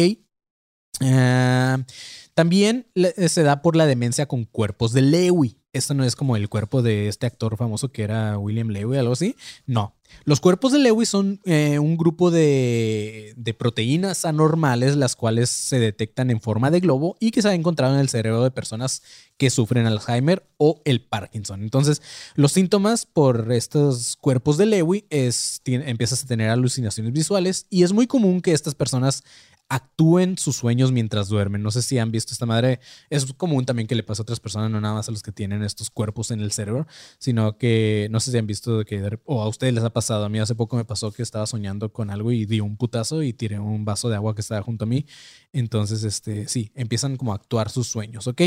también 2.35 2.87
se 2.95 3.43
da 3.43 3.61
por 3.61 3.77
la 3.77 3.87
demencia 3.87 4.27
con 4.27 4.45
cuerpos 4.45 4.95
de 4.95 5.03
Lewy 5.03 5.59
esto 5.77 5.95
no 5.95 6.05
es 6.05 6.17
como 6.17 6.37
el 6.37 6.49
cuerpo 6.49 6.83
de 6.83 7.09
este 7.09 7.27
actor 7.27 7.57
famoso 7.57 7.91
que 7.91 8.03
era 8.03 8.39
William 8.39 8.69
Lewis, 8.69 8.99
algo 8.99 9.13
así. 9.13 9.37
No. 9.67 9.95
Los 10.25 10.41
cuerpos 10.41 10.73
de 10.73 10.79
Lewis 10.79 11.09
son 11.09 11.41
eh, 11.45 11.79
un 11.79 11.97
grupo 11.97 12.31
de, 12.31 13.35
de, 13.37 13.55
proteínas 13.55 14.25
anormales, 14.25 14.97
las 14.97 15.17
cuales 15.17 15.51
se 15.51 15.79
detectan 15.79 16.31
en 16.31 16.41
forma 16.41 16.71
de 16.71 16.81
globo 16.81 17.17
y 17.21 17.33
que 17.33 17.43
se 17.43 17.49
han 17.49 17.55
encontrado 17.55 17.95
en 17.95 18.01
el 18.01 18.09
cerebro 18.09 18.43
de 18.43 18.51
personas 18.51 19.03
que 19.37 19.51
sufren 19.51 19.87
Alzheimer 19.87 20.47
o 20.59 20.81
el 20.85 21.01
Parkinson. 21.01 21.63
Entonces, 21.63 22.03
los 22.35 22.53
síntomas 22.53 23.05
por 23.05 23.53
estos 23.53 24.17
cuerpos 24.17 24.57
de 24.57 24.67
Lewy 24.67 25.05
es, 25.11 25.61
empiezas 25.65 26.25
a 26.25 26.27
tener 26.27 26.51
alucinaciones 26.51 27.13
visuales 27.13 27.67
y 27.69 27.83
es 27.83 27.93
muy 27.93 28.07
común 28.07 28.41
que 28.41 28.53
estas 28.53 28.75
personas 28.75 29.23
actúen 29.69 30.39
sus 30.39 30.57
sueños 30.57 30.93
mientras 30.93 31.29
duermen. 31.29 31.63
No 31.63 31.71
sé 31.71 31.83
si 31.83 31.99
han 31.99 32.13
visto 32.13 32.33
esta 32.33 32.47
madre. 32.47 32.81
Es 33.11 33.33
común 33.33 33.65
también 33.65 33.89
que 33.89 33.95
le 33.95 34.03
pasa 34.03 34.23
a 34.23 34.25
otras 34.25 34.41
personas, 34.41 34.71
no 34.71 34.81
nada 34.81 34.95
más 34.95 35.09
a 35.09 35.13
los 35.13 35.23
que 35.23 35.33
tienen 35.33 35.63
estos 35.63 35.91
cuerpos 35.91 36.31
en 36.31 36.41
el 36.41 36.53
cerebro, 36.53 36.87
sino 37.19 37.59
que 37.59 38.09
no 38.11 38.21
sé 38.21 38.31
si 38.31 38.39
han 38.39 38.47
visto 38.47 38.85
que, 38.85 39.19
o 39.25 39.43
a 39.43 39.49
ustedes 39.49 39.75
les 39.75 39.85
ha 39.85 39.91
pasado. 39.91 40.25
A 40.25 40.29
mí 40.29 40.39
hace 40.39 40.55
poco 40.55 40.77
me 40.77 40.85
pasó 40.85 41.11
que 41.11 41.23
estaba 41.23 41.47
soñando 41.47 41.93
con 41.93 42.11
algo 42.11 42.31
y 42.31 42.47
di 42.47 42.61
un 42.61 42.77
putazo 42.77 43.23
y 43.23 43.33
tiré 43.33 43.59
un 43.59 43.85
vaso 43.85 44.09
de 44.09 44.17
agua 44.17 44.35
que 44.35 44.41
estaba 44.41 44.63
junto 44.63 44.85
a 44.85 44.87
mí. 44.87 45.07
Entonces, 45.53 46.05
este, 46.05 46.49
sí, 46.49 46.71
empiezan 46.75 47.17
como 47.17 47.33
a 47.33 47.37
actuar 47.37 47.71
sus 47.71 47.89
sueños, 47.89 48.27
¿ok? 48.27 48.43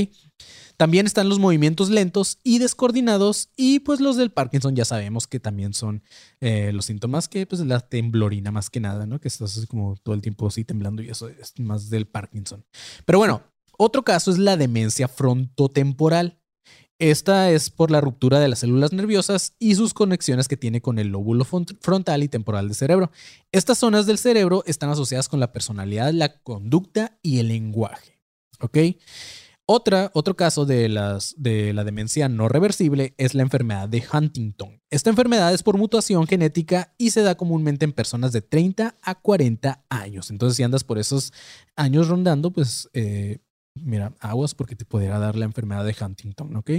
También 0.77 1.05
están 1.05 1.27
los 1.27 1.39
movimientos 1.39 1.89
lentos 1.89 2.37
y 2.43 2.59
descoordinados 2.59 3.49
y 3.57 3.79
pues 3.79 3.99
los 3.99 4.15
del 4.15 4.31
Parkinson 4.31 4.75
ya 4.75 4.85
sabemos 4.85 5.27
que 5.27 5.39
también 5.39 5.73
son 5.73 6.03
eh, 6.39 6.71
los 6.71 6.85
síntomas 6.85 7.27
que 7.27 7.45
pues 7.45 7.61
la 7.61 7.81
temblorina 7.81 8.51
más 8.51 8.69
que 8.69 8.79
nada, 8.79 9.05
¿no? 9.05 9.19
Que 9.19 9.27
estás 9.27 9.65
como 9.67 9.97
todo 9.97 10.15
el 10.15 10.21
tiempo 10.21 10.47
así 10.47 10.63
temblando 10.63 11.01
y 11.01 11.08
eso 11.09 11.27
es 11.27 11.53
más 11.59 11.89
del 11.89 12.07
Parkinson. 12.07 12.65
Pero 13.05 13.19
bueno, 13.19 13.43
Otro 13.81 14.03
caso 14.03 14.29
es 14.29 14.37
la 14.37 14.57
demencia 14.57 15.07
frontotemporal. 15.07 16.37
Esta 16.99 17.49
es 17.49 17.69
por 17.69 17.91
la 17.91 18.01
ruptura 18.01 18.41
de 18.41 18.49
las 18.49 18.59
células 18.59 18.91
nerviosas 18.91 19.53
y 19.57 19.75
sus 19.75 19.93
conexiones 19.93 20.49
que 20.49 20.57
tiene 20.57 20.81
con 20.81 20.99
el 20.99 21.07
lóbulo 21.07 21.45
frontal 21.45 22.21
y 22.21 22.27
temporal 22.27 22.67
del 22.67 22.75
cerebro. 22.75 23.09
Estas 23.53 23.77
zonas 23.77 24.05
del 24.05 24.17
cerebro 24.17 24.63
están 24.67 24.89
asociadas 24.89 25.29
con 25.29 25.39
la 25.39 25.53
personalidad, 25.53 26.11
la 26.11 26.41
conducta 26.41 27.17
y 27.23 27.39
el 27.39 27.47
lenguaje. 27.47 28.19
¿Ok? 28.59 28.77
Otra, 29.71 30.09
otro 30.15 30.35
caso 30.35 30.65
de, 30.65 30.89
las, 30.89 31.35
de 31.37 31.73
la 31.73 31.83
demencia 31.83 32.27
no 32.27 32.49
reversible 32.49 33.13
es 33.19 33.35
la 33.35 33.43
enfermedad 33.43 33.87
de 33.87 34.03
Huntington. 34.11 34.81
Esta 34.89 35.11
enfermedad 35.11 35.53
es 35.53 35.61
por 35.61 35.77
mutación 35.77 36.25
genética 36.25 36.95
y 36.97 37.11
se 37.11 37.21
da 37.21 37.35
comúnmente 37.35 37.85
en 37.85 37.93
personas 37.93 38.31
de 38.31 38.41
30 38.41 38.95
a 38.99 39.15
40 39.21 39.85
años. 39.87 40.31
Entonces, 40.31 40.57
si 40.57 40.63
andas 40.63 40.83
por 40.83 40.97
esos 40.97 41.33
años 41.75 42.07
rondando, 42.07 42.49
pues 42.49 42.89
eh, 42.93 43.41
mira, 43.75 44.15
aguas 44.19 44.55
porque 44.55 44.75
te 44.75 44.85
podría 44.85 45.19
dar 45.19 45.35
la 45.35 45.45
enfermedad 45.45 45.85
de 45.85 45.95
Huntington, 46.03 46.55
¿ok? 46.55 46.71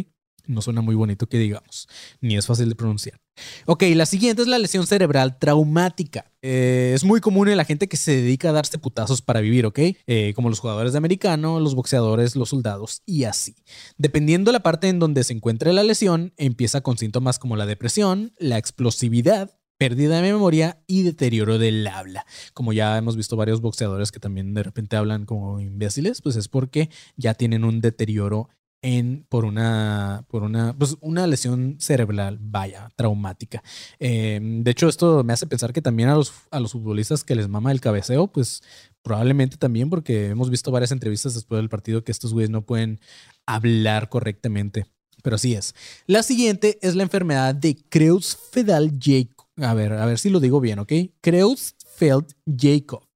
No 0.50 0.62
suena 0.62 0.80
muy 0.80 0.96
bonito 0.96 1.28
que 1.28 1.38
digamos, 1.38 1.88
ni 2.20 2.36
es 2.36 2.46
fácil 2.46 2.68
de 2.68 2.74
pronunciar. 2.74 3.20
Ok, 3.66 3.84
la 3.94 4.04
siguiente 4.04 4.42
es 4.42 4.48
la 4.48 4.58
lesión 4.58 4.86
cerebral 4.86 5.38
traumática. 5.38 6.32
Eh, 6.42 6.92
es 6.94 7.04
muy 7.04 7.20
común 7.20 7.48
en 7.48 7.56
la 7.56 7.64
gente 7.64 7.88
que 7.88 7.96
se 7.96 8.16
dedica 8.16 8.50
a 8.50 8.52
darse 8.52 8.78
putazos 8.78 9.22
para 9.22 9.40
vivir, 9.40 9.64
¿ok? 9.64 9.78
Eh, 10.06 10.32
como 10.34 10.50
los 10.50 10.58
jugadores 10.58 10.92
de 10.92 10.98
americano, 10.98 11.60
los 11.60 11.74
boxeadores, 11.74 12.34
los 12.34 12.48
soldados 12.48 13.02
y 13.06 13.24
así. 13.24 13.54
Dependiendo 13.96 14.50
la 14.50 14.60
parte 14.60 14.88
en 14.88 14.98
donde 14.98 15.22
se 15.22 15.34
encuentre 15.34 15.72
la 15.72 15.84
lesión, 15.84 16.32
empieza 16.36 16.80
con 16.80 16.98
síntomas 16.98 17.38
como 17.38 17.56
la 17.56 17.66
depresión, 17.66 18.32
la 18.38 18.58
explosividad, 18.58 19.56
pérdida 19.80 20.16
de 20.16 20.32
memoria 20.32 20.82
y 20.86 21.04
deterioro 21.04 21.58
del 21.58 21.86
habla. 21.86 22.26
Como 22.52 22.74
ya 22.74 22.98
hemos 22.98 23.16
visto 23.16 23.36
varios 23.36 23.62
boxeadores 23.62 24.12
que 24.12 24.20
también 24.20 24.52
de 24.52 24.62
repente 24.62 24.96
hablan 24.96 25.24
como 25.24 25.58
imbéciles, 25.58 26.20
pues 26.20 26.36
es 26.36 26.48
porque 26.48 26.90
ya 27.16 27.32
tienen 27.32 27.64
un 27.64 27.80
deterioro 27.80 28.50
en, 28.82 29.26
por 29.28 29.44
una, 29.44 30.24
por 30.28 30.42
una, 30.42 30.76
pues 30.76 30.96
una 31.00 31.26
lesión 31.26 31.76
cerebral, 31.78 32.38
vaya, 32.40 32.90
traumática. 32.96 33.62
Em, 33.98 34.62
de 34.62 34.70
hecho, 34.70 34.88
esto 34.88 35.22
me 35.24 35.32
hace 35.32 35.46
pensar 35.46 35.72
que 35.72 35.82
también 35.82 36.08
a 36.08 36.14
los, 36.14 36.32
a 36.50 36.60
los 36.60 36.72
futbolistas 36.72 37.24
que 37.24 37.34
les 37.34 37.48
mama 37.48 37.72
el 37.72 37.80
cabeceo, 37.80 38.28
pues 38.28 38.62
probablemente 39.02 39.56
también, 39.56 39.90
porque 39.90 40.28
hemos 40.28 40.50
visto 40.50 40.70
varias 40.70 40.92
entrevistas 40.92 41.34
después 41.34 41.58
del 41.58 41.68
partido 41.68 42.04
que 42.04 42.12
estos 42.12 42.32
güeyes 42.32 42.50
no 42.50 42.62
pueden 42.62 43.00
hablar 43.46 44.08
correctamente. 44.08 44.86
Pero 45.22 45.36
así 45.36 45.54
es. 45.54 45.74
La 46.06 46.22
siguiente 46.22 46.78
es 46.80 46.94
la 46.94 47.02
enfermedad 47.02 47.54
de 47.54 47.76
Creutzfeldt-Jakob 47.76 49.40
a 49.62 49.74
ver, 49.74 49.92
a 49.92 50.06
ver 50.06 50.18
si 50.18 50.30
lo 50.30 50.40
digo 50.40 50.60
bien, 50.60 50.78
¿ok? 50.78 50.92
Creutzfeldt-Jakob. 51.22 53.09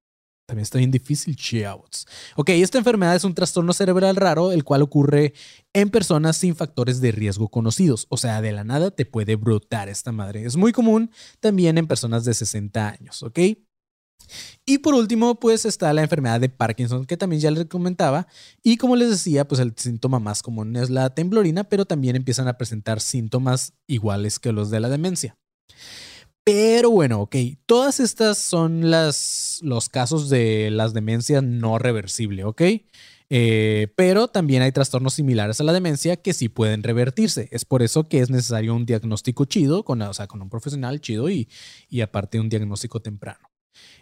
También 0.47 0.65
está 0.65 0.79
bien 0.79 0.91
difícil, 0.91 1.37
chavos. 1.37 2.07
Ok, 2.37 2.51
esta 2.51 2.77
enfermedad 2.77 3.17
es 3.17 3.25
un 3.25 3.35
trastorno 3.35 3.73
cerebral 3.73 4.17
raro, 4.17 4.53
el 4.53 4.63
cual 4.63 4.83
ocurre 4.83 5.33
en 5.73 5.89
personas 5.89 6.37
sin 6.37 6.55
factores 6.55 7.01
de 7.01 7.13
riesgo 7.13 7.49
conocidos. 7.49 8.07
O 8.11 8.19
sea, 8.19 8.43
de 8.43 8.53
la 8.53 8.63
nada 8.63 8.91
te 8.91 9.07
puede 9.07 9.37
brotar 9.37 9.89
esta 9.89 10.13
madre. 10.13 10.45
Es 10.45 10.57
muy 10.57 10.73
común 10.73 11.11
también 11.41 11.79
en 11.79 11.87
personas 11.87 12.27
de 12.27 12.35
60 12.35 12.89
años, 12.89 13.23
¿ok? 13.23 13.39
Y 14.67 14.79
por 14.79 14.95
último, 14.95 15.39
pues 15.39 15.65
está 15.65 15.93
la 15.93 16.03
enfermedad 16.03 16.41
de 16.41 16.49
Parkinson, 16.49 17.05
que 17.07 17.17
también 17.17 17.41
ya 17.41 17.51
les 17.51 17.67
comentaba. 17.67 18.27
Y 18.63 18.77
como 18.77 18.97
les 18.97 19.11
decía, 19.11 19.47
pues 19.47 19.61
el 19.61 19.75
síntoma 19.77 20.19
más 20.19 20.43
común 20.43 20.77
es 20.77 20.91
la 20.91 21.15
temblorina, 21.15 21.65
pero 21.65 21.85
también 21.85 22.17
empiezan 22.17 22.49
a 22.49 22.57
presentar 22.57 23.01
síntomas 23.01 23.73
iguales 23.87 24.39
que 24.39 24.53
los 24.53 24.71
de 24.71 24.81
la 24.81 24.89
demencia. 24.89 25.37
Pero 26.45 26.91
bueno, 26.91 27.23
ok, 27.23 27.37
todas 27.65 28.01
estas 28.01 28.37
son 28.37 28.91
las, 28.91 29.61
los 29.63 29.89
casos 29.89 30.29
de 30.29 30.71
las 30.71 30.93
demencias 30.93 31.43
no 31.43 31.79
reversibles, 31.79 32.45
¿ok? 32.45 32.63
Eh, 33.31 33.89
pero 33.97 34.29
también 34.29 34.61
hay 34.61 34.71
trastornos 34.71 35.15
similares 35.15 35.59
a 35.61 35.65
la 35.65 35.73
demencia 35.73 36.17
que 36.17 36.35
sí 36.35 36.51
pueden 36.51 36.83
revertirse. 36.83 37.49
Es 37.51 37.65
por 37.65 37.83
eso 37.83 38.11
que 38.11 38.21
es 38.21 38.29
necesario 38.29 38.75
un 38.75 38.85
diagnóstico 38.85 39.47
chido, 39.47 39.87
con, 39.87 40.03
o 40.03 40.13
sea, 40.13 40.27
con 40.27 40.43
un 40.43 40.51
profesional 40.51 41.01
chido 41.01 41.31
y, 41.31 41.49
aparte 42.03 42.39
un 42.39 42.51
diagnóstico 42.51 43.01
temprano. 43.01 43.51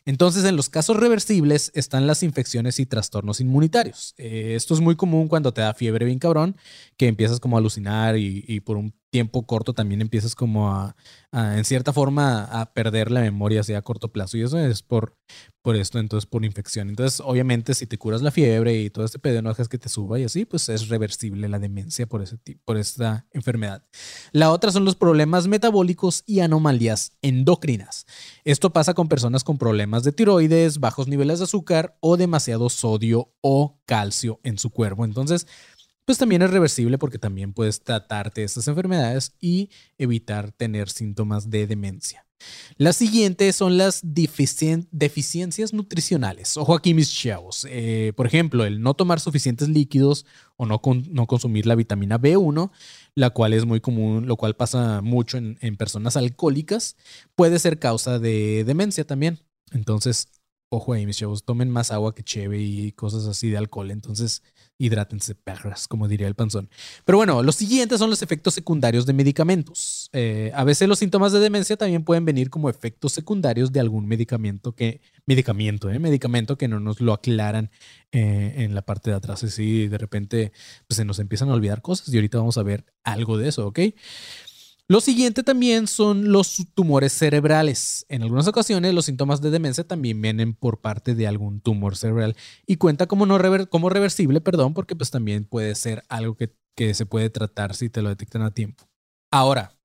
Entonces, 0.05 0.45
en 0.45 0.57
los 0.57 0.69
casos 0.69 0.97
reversibles 0.97 1.71
están 1.75 2.09
las 2.09 2.25
infecciones 2.25 2.81
y 2.81 2.87
trastornos 2.87 3.41
inmunitarios. 3.41 4.15
Eh, 4.19 4.55
esto 4.57 4.75
es 4.75 4.81
muy 4.81 4.97
común 4.97 5.29
cuando 5.29 5.55
te 5.55 5.61
da 5.61 5.75
fiebre 5.75 6.07
bien 6.07 6.19
cabrón, 6.19 6.57
que 6.97 7.07
empiezas 7.07 7.39
como 7.39 7.57
a 7.57 7.61
alucinar 7.61 8.17
y 8.19 8.61
por 8.61 8.77
un 8.77 8.93
tiempo 9.13 9.47
corto 9.47 9.75
también 9.75 10.01
empiezas 10.01 10.35
como 10.35 10.73
a, 10.73 10.97
en 11.33 11.65
cierta 11.67 11.93
forma, 11.93 12.45
a 12.45 12.73
perder 12.73 13.11
la 13.11 13.21
memoria 13.21 13.61
así 13.61 13.75
a 13.75 13.83
corto 13.83 14.11
plazo. 14.11 14.39
Y 14.39 14.43
eso 14.43 14.59
es 14.59 14.83
por, 14.83 15.19
por 15.61 15.77
esto, 15.77 15.99
entonces 15.99 16.27
por 16.27 16.47
infección. 16.47 16.89
Entonces, 16.89 17.21
obviamente, 17.21 17.75
si 17.75 17.87
te 17.87 17.99
curas 17.99 18.23
la 18.23 18.31
fiebre 18.31 18.81
y 18.81 18.89
todo 18.89 19.05
este 19.05 19.19
pedo 19.19 19.43
no 19.43 19.51
dejas 19.51 19.69
que 19.69 19.77
te 19.77 19.91
suba 19.91 20.19
y 20.19 20.25
así, 20.25 20.47
pues 20.47 20.71
es 20.71 20.89
reversible 20.89 21.47
la 21.51 21.59
demencia 21.59 22.07
por, 22.07 22.23
ese, 22.23 22.39
por 22.65 22.79
esta 22.79 23.27
enfermedad. 23.33 23.85
La 24.33 24.51
otra 24.51 24.73
son 24.73 24.87
los 24.87 24.97
problemas 24.97 25.47
metabólicos 25.47 26.25
y 26.27 26.41
anomalías 26.41 27.13
endocrinas. 27.21 28.07
Esto 28.45 28.73
pasa 28.73 28.95
con 28.95 29.09
personas 29.09 29.45
con 29.45 29.59
problemas 29.59 30.05
de 30.05 30.13
tiroides, 30.13 30.81
bajos 30.81 31.07
niveles 31.07 31.39
de 31.39 31.45
azúcar 31.45 31.99
o 32.01 32.17
demasiado 32.17 32.71
sodio 32.71 33.35
o 33.43 33.79
calcio 33.85 34.41
en 34.43 34.57
su 34.57 34.71
cuerpo. 34.71 35.05
Entonces, 35.05 35.47
pues 36.13 36.19
también 36.19 36.43
es 36.43 36.51
reversible 36.51 36.99
porque 36.99 37.17
también 37.17 37.55
puedes 37.55 37.81
tratarte 37.81 38.45
estas 38.45 38.69
enfermedades 38.69 39.33
y 39.41 39.71
evitar 39.97 40.53
tener 40.53 40.91
síntomas 40.91 41.49
de 41.49 41.67
demencia. 41.67 42.27
La 42.77 42.93
siguiente 42.93 43.51
son 43.55 43.79
las 43.79 44.03
deficiencias 44.03 45.73
nutricionales. 45.73 46.59
Ojo 46.59 46.75
aquí, 46.75 46.93
mis 46.93 47.11
chavos. 47.11 47.67
Eh, 47.71 48.13
por 48.15 48.27
ejemplo, 48.27 48.67
el 48.67 48.83
no 48.83 48.93
tomar 48.93 49.21
suficientes 49.21 49.71
líquidos 49.71 50.27
o 50.59 50.67
no, 50.67 50.83
no, 51.09 51.27
consumir 51.27 51.65
la 51.65 51.77
vitamina 51.77 52.21
B1, 52.21 52.71
la 53.15 53.31
cual 53.31 53.55
es 53.55 53.65
muy 53.65 53.81
común, 53.81 54.27
lo 54.27 54.37
cual 54.37 54.55
pasa 54.55 55.01
mucho 55.01 55.39
en 55.39 55.77
personas 55.79 56.19
alcohólicas, 56.19 56.99
puede 57.35 57.59
ser 57.59 57.79
causa 57.79 58.19
de 58.19 58.65
demencia 58.67 59.07
también. 59.07 59.39
Entonces, 59.71 60.29
ojo 60.73 60.95
ahí, 60.95 61.07
mis 61.07 61.19
chavos, 61.19 61.45
tomen 61.45 61.71
más 61.71 61.91
agua 61.91 62.15
que 62.15 62.23
cheve 62.23 62.59
y 62.61 62.93
cosas 62.93 63.27
así 63.27 63.51
de 63.51 63.59
alcohol. 63.59 63.91
Entonces, 63.91 64.43
hidrátense 64.79 65.35
perras, 65.35 65.87
como 65.87 66.09
diría 66.09 66.27
el 66.27 66.35
panzón. 66.35 66.69
Pero 67.05 67.19
bueno, 67.19 67.43
los 67.43 67.57
siguientes 67.57 67.99
son 67.99 68.11
los 68.11 68.23
efectos 68.23 68.55
secundarios 68.55 69.07
de 69.07 69.13
medicamentos. 69.13 70.09
Eh, 70.13 70.51
a 70.55 70.65
veces 70.65 70.89
los 70.89 70.99
síntomas 70.99 71.33
de 71.33 71.41
demencia 71.41 71.77
también 71.77 72.05
pueden 72.05 72.25
venir 72.25 72.51
como 72.51 72.69
efectos 72.69 73.13
secundarios 73.13 73.71
de 73.71 73.81
algún 73.81 74.07
medicamento 74.07 74.75
que, 74.75 75.01
medicamento, 75.27 75.91
eh, 75.91 75.99
medicamento 75.99 76.57
que 76.57 76.69
no 76.69 76.81
nos 76.81 77.01
lo 77.01 77.13
aclaran 77.13 77.71
eh, 78.11 78.55
en 78.57 78.75
la 78.75 78.83
parte 78.83 79.11
de 79.11 79.17
atrás. 79.17 79.45
Así 79.45 79.89
de 79.89 79.99
repente 79.99 80.53
pues, 80.89 80.97
se 80.97 81.05
nos 81.05 81.19
empiezan 81.19 81.51
a 81.51 81.55
olvidar 81.55 81.83
cosas 81.83 82.09
y 82.13 82.17
ahorita 82.17 82.39
vamos 82.39 82.59
a 82.59 82.63
ver 82.63 82.87
algo 83.05 83.37
de 83.37 83.49
eso, 83.49 83.67
¿ok? 83.67 83.79
Lo 84.93 85.01
siguiente 85.01 85.43
también 85.43 85.87
son 85.87 86.33
los 86.33 86.67
tumores 86.75 87.15
cerebrales. 87.15 88.05
En 88.11 88.21
algunas 88.21 88.47
ocasiones 88.47 88.93
los 88.93 89.07
síntomas 89.07 89.41
de 89.41 89.51
demencia 89.51 89.85
también 89.85 90.21
vienen 90.21 90.53
por 90.53 90.83
parte 90.83 91.15
de 91.15 91.27
algún 91.27 91.63
tumor 91.63 91.97
cerebral 91.97 92.37
y 92.67 92.77
cuenta 92.77 93.07
como, 93.07 93.25
no 93.25 93.39
como 93.71 93.89
reversible, 93.89 94.43
perdón, 94.43 94.75
porque 94.75 94.95
pues 94.95 95.11
también 95.11 95.47
puede 95.47 95.77
ser 95.77 96.05
algo 96.11 96.37
que, 96.37 96.55
que 96.77 96.93
se 96.93 97.07
puede 97.07 97.31
tratar 97.31 97.75
si 97.75 97.89
te 97.89 98.03
lo 98.03 98.11
detectan 98.11 98.43
a 98.43 98.51
tiempo. 98.51 98.85
Ahora, 99.31 99.79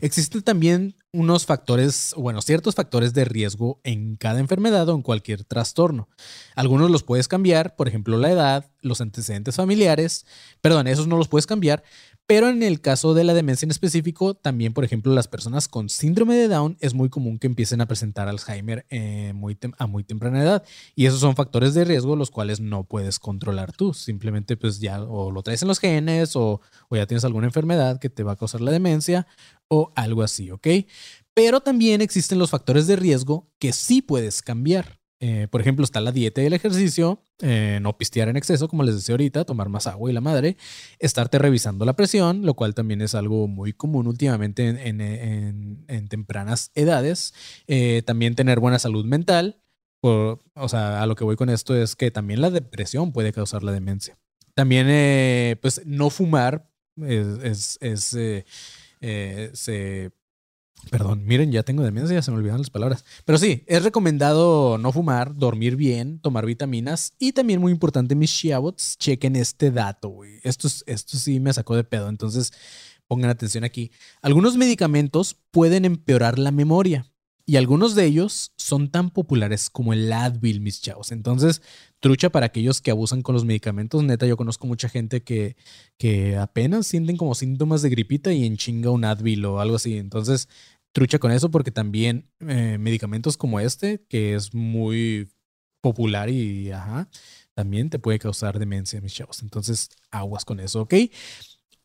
existen 0.00 0.40
también 0.40 0.94
unos 1.12 1.44
factores, 1.44 2.14
bueno, 2.16 2.40
ciertos 2.40 2.74
factores 2.74 3.12
de 3.12 3.26
riesgo 3.26 3.80
en 3.84 4.16
cada 4.16 4.40
enfermedad 4.40 4.88
o 4.88 4.94
en 4.94 5.02
cualquier 5.02 5.44
trastorno. 5.44 6.08
Algunos 6.54 6.90
los 6.90 7.02
puedes 7.02 7.28
cambiar, 7.28 7.76
por 7.76 7.86
ejemplo, 7.86 8.16
la 8.16 8.30
edad, 8.30 8.70
los 8.80 9.02
antecedentes 9.02 9.56
familiares, 9.56 10.24
perdón, 10.62 10.86
esos 10.86 11.06
no 11.06 11.18
los 11.18 11.28
puedes 11.28 11.46
cambiar, 11.46 11.82
pero 12.28 12.50
en 12.50 12.62
el 12.62 12.82
caso 12.82 13.14
de 13.14 13.24
la 13.24 13.32
demencia 13.32 13.64
en 13.64 13.70
específico, 13.70 14.34
también, 14.34 14.74
por 14.74 14.84
ejemplo, 14.84 15.14
las 15.14 15.28
personas 15.28 15.66
con 15.66 15.88
síndrome 15.88 16.36
de 16.36 16.48
Down 16.48 16.76
es 16.78 16.92
muy 16.92 17.08
común 17.08 17.38
que 17.38 17.46
empiecen 17.46 17.80
a 17.80 17.86
presentar 17.86 18.28
Alzheimer 18.28 18.84
eh, 18.90 19.32
a 19.78 19.86
muy 19.86 20.04
temprana 20.04 20.42
edad. 20.42 20.62
Y 20.94 21.06
esos 21.06 21.20
son 21.20 21.36
factores 21.36 21.72
de 21.72 21.86
riesgo 21.86 22.16
los 22.16 22.30
cuales 22.30 22.60
no 22.60 22.84
puedes 22.84 23.18
controlar 23.18 23.72
tú. 23.72 23.94
Simplemente 23.94 24.58
pues 24.58 24.78
ya 24.78 25.02
o 25.02 25.30
lo 25.30 25.42
traes 25.42 25.62
en 25.62 25.68
los 25.68 25.78
genes 25.78 26.36
o, 26.36 26.60
o 26.90 26.96
ya 26.96 27.06
tienes 27.06 27.24
alguna 27.24 27.46
enfermedad 27.46 27.98
que 27.98 28.10
te 28.10 28.24
va 28.24 28.32
a 28.32 28.36
causar 28.36 28.60
la 28.60 28.72
demencia 28.72 29.26
o 29.68 29.90
algo 29.96 30.22
así, 30.22 30.50
¿ok? 30.50 30.66
Pero 31.32 31.62
también 31.62 32.02
existen 32.02 32.38
los 32.38 32.50
factores 32.50 32.86
de 32.86 32.96
riesgo 32.96 33.48
que 33.58 33.72
sí 33.72 34.02
puedes 34.02 34.42
cambiar. 34.42 34.97
Eh, 35.20 35.48
por 35.50 35.60
ejemplo, 35.60 35.84
está 35.84 36.00
la 36.00 36.12
dieta 36.12 36.40
y 36.42 36.46
el 36.46 36.52
ejercicio, 36.52 37.20
eh, 37.40 37.80
no 37.82 37.98
pistear 37.98 38.28
en 38.28 38.36
exceso, 38.36 38.68
como 38.68 38.84
les 38.84 38.94
decía 38.94 39.14
ahorita, 39.14 39.44
tomar 39.44 39.68
más 39.68 39.88
agua 39.88 40.10
y 40.10 40.12
la 40.12 40.20
madre, 40.20 40.56
estarte 41.00 41.38
revisando 41.38 41.84
la 41.84 41.96
presión, 41.96 42.46
lo 42.46 42.54
cual 42.54 42.74
también 42.74 43.02
es 43.02 43.16
algo 43.16 43.48
muy 43.48 43.72
común 43.72 44.06
últimamente 44.06 44.68
en, 44.68 46.08
tempranas 46.08 46.70
edades. 46.74 47.34
Eh, 47.66 48.02
también 48.06 48.36
tener 48.36 48.60
buena 48.60 48.78
salud 48.78 49.04
mental. 49.04 49.60
o 50.02 50.38
sea, 50.68 51.02
a 51.02 51.06
lo 51.06 51.16
que 51.16 51.24
voy 51.24 51.34
con 51.34 51.50
esto 51.50 51.74
es 51.74 51.96
que 51.96 52.12
también 52.12 52.40
la 52.40 52.50
depresión 52.50 53.12
puede 53.12 53.32
causar 53.32 53.64
la 53.64 53.72
demencia. 53.72 54.16
También, 54.54 54.86
pues, 55.60 55.82
no 55.84 56.10
fumar 56.10 56.70
es, 57.02 57.78
se 59.52 60.12
Perdón, 60.90 61.24
miren, 61.26 61.52
ya 61.52 61.62
tengo 61.64 61.82
demencia, 61.82 62.14
ya 62.14 62.22
se 62.22 62.30
me 62.30 62.38
olvidaron 62.38 62.60
las 62.62 62.70
palabras. 62.70 63.04
Pero 63.26 63.36
sí, 63.36 63.62
es 63.66 63.82
recomendado 63.82 64.78
no 64.78 64.90
fumar, 64.92 65.34
dormir 65.36 65.76
bien, 65.76 66.18
tomar 66.20 66.46
vitaminas 66.46 67.12
y 67.18 67.32
también 67.32 67.60
muy 67.60 67.72
importante, 67.72 68.14
mis 68.14 68.32
chiabots, 68.32 68.96
chequen 68.96 69.36
este 69.36 69.70
dato, 69.70 70.08
güey. 70.08 70.40
Esto, 70.44 70.66
es- 70.66 70.84
esto 70.86 71.18
sí 71.18 71.40
me 71.40 71.52
sacó 71.52 71.76
de 71.76 71.84
pedo, 71.84 72.08
entonces 72.08 72.52
pongan 73.06 73.28
atención 73.30 73.64
aquí. 73.64 73.90
Algunos 74.22 74.56
medicamentos 74.56 75.36
pueden 75.50 75.84
empeorar 75.84 76.38
la 76.38 76.52
memoria 76.52 77.06
y 77.48 77.56
algunos 77.56 77.94
de 77.94 78.04
ellos 78.04 78.52
son 78.56 78.90
tan 78.90 79.08
populares 79.08 79.70
como 79.70 79.94
el 79.94 80.12
Advil, 80.12 80.60
mis 80.60 80.82
chavos. 80.82 81.12
Entonces, 81.12 81.62
trucha 81.98 82.28
para 82.28 82.44
aquellos 82.44 82.82
que 82.82 82.90
abusan 82.90 83.22
con 83.22 83.34
los 83.34 83.46
medicamentos. 83.46 84.02
Neta, 84.04 84.26
yo 84.26 84.36
conozco 84.36 84.66
mucha 84.66 84.90
gente 84.90 85.22
que, 85.22 85.56
que 85.96 86.36
apenas 86.36 86.86
sienten 86.86 87.16
como 87.16 87.34
síntomas 87.34 87.80
de 87.80 87.88
gripita 87.88 88.34
y 88.34 88.44
en 88.44 88.58
chinga 88.58 88.90
un 88.90 89.06
Advil 89.06 89.46
o 89.46 89.60
algo 89.60 89.76
así. 89.76 89.96
Entonces, 89.96 90.50
trucha 90.92 91.18
con 91.18 91.32
eso 91.32 91.50
porque 91.50 91.70
también 91.70 92.30
eh, 92.40 92.76
medicamentos 92.78 93.38
como 93.38 93.60
este, 93.60 94.04
que 94.10 94.34
es 94.34 94.52
muy 94.52 95.30
popular 95.80 96.28
y 96.28 96.70
ajá, 96.70 97.08
también 97.54 97.88
te 97.88 97.98
puede 97.98 98.18
causar 98.18 98.58
demencia, 98.58 99.00
mis 99.00 99.14
chavos. 99.14 99.42
Entonces, 99.42 99.88
aguas 100.10 100.44
con 100.44 100.60
eso, 100.60 100.82
¿ok? 100.82 100.94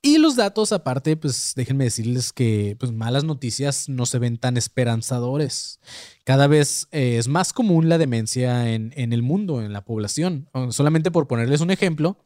Y 0.06 0.18
los 0.18 0.36
datos, 0.36 0.74
aparte, 0.74 1.16
pues 1.16 1.54
déjenme 1.56 1.86
decirles 1.86 2.34
que 2.34 2.76
pues, 2.78 2.92
malas 2.92 3.24
noticias 3.24 3.88
no 3.88 4.06
se 4.06 4.20
ven 4.20 4.38
tan 4.38 4.58
esperanzadores. 4.58 5.80
Cada 6.26 6.48
vez 6.48 6.90
eh, 6.92 7.16
es 7.18 7.30
más 7.30 7.54
común 7.54 7.88
la 7.88 7.98
demencia 7.98 8.70
en, 8.74 8.92
en 8.98 9.14
el 9.14 9.22
mundo, 9.22 9.62
en 9.62 9.72
la 9.72 9.86
población. 9.86 10.50
Solamente 10.72 11.10
por 11.10 11.30
ponerles 11.30 11.62
un 11.62 11.72
ejemplo, 11.72 12.18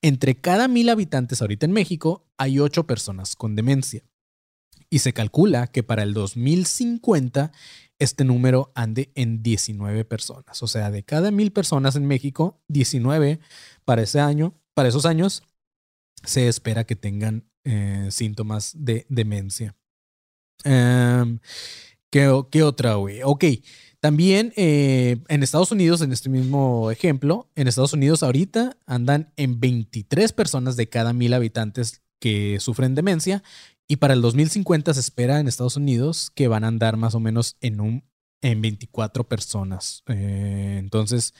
entre 0.00 0.36
cada 0.36 0.68
mil 0.68 0.88
habitantes 0.88 1.42
ahorita 1.42 1.66
en 1.66 1.72
México 1.72 2.24
hay 2.38 2.60
ocho 2.60 2.86
personas 2.86 3.34
con 3.34 3.56
demencia. 3.56 4.04
Y 4.88 5.00
se 5.00 5.12
calcula 5.12 5.66
que 5.66 5.82
para 5.82 6.04
el 6.04 6.14
2050 6.14 7.50
este 7.98 8.24
número 8.24 8.70
ande 8.76 9.10
en 9.16 9.42
19 9.42 10.04
personas. 10.04 10.62
O 10.62 10.68
sea, 10.68 10.92
de 10.92 11.02
cada 11.02 11.32
mil 11.32 11.50
personas 11.50 11.96
en 11.96 12.06
México, 12.06 12.62
19 12.68 13.40
para 13.84 14.02
ese 14.02 14.20
año, 14.20 14.54
para 14.72 14.88
esos 14.88 15.04
años, 15.04 15.42
se 16.24 16.48
espera 16.48 16.84
que 16.84 16.96
tengan 16.96 17.44
eh, 17.64 18.08
síntomas 18.10 18.72
de 18.76 19.06
demencia. 19.08 19.76
Em, 20.64 21.38
¿qué, 22.10 22.62
otra, 22.62 22.94
güey? 22.94 23.22
Ok. 23.22 23.44
También 24.00 24.52
eh, 24.56 25.18
en 25.28 25.42
Estados 25.42 25.72
Unidos, 25.72 26.02
en 26.02 26.12
este 26.12 26.28
mismo 26.28 26.90
ejemplo, 26.90 27.50
en 27.54 27.68
Estados 27.68 27.94
Unidos 27.94 28.22
ahorita 28.22 28.76
andan 28.86 29.32
en 29.36 29.60
23 29.60 30.32
personas 30.32 30.76
de 30.76 30.88
cada 30.88 31.12
mil 31.12 31.32
habitantes 31.32 32.02
que 32.20 32.58
sufren 32.60 32.94
demencia 32.94 33.42
y 33.88 33.96
para 33.96 34.14
el 34.14 34.22
2050 34.22 34.94
se 34.94 35.00
espera 35.00 35.40
en 35.40 35.48
Estados 35.48 35.76
Unidos 35.76 36.30
que 36.34 36.48
van 36.48 36.64
a 36.64 36.68
andar 36.68 36.96
más 36.96 37.14
o 37.14 37.20
menos 37.20 37.56
en 37.60 37.80
un 37.80 38.04
en 38.42 38.60
24 38.60 39.24
personas. 39.24 40.02
Eh, 40.06 40.76
entonces, 40.78 41.32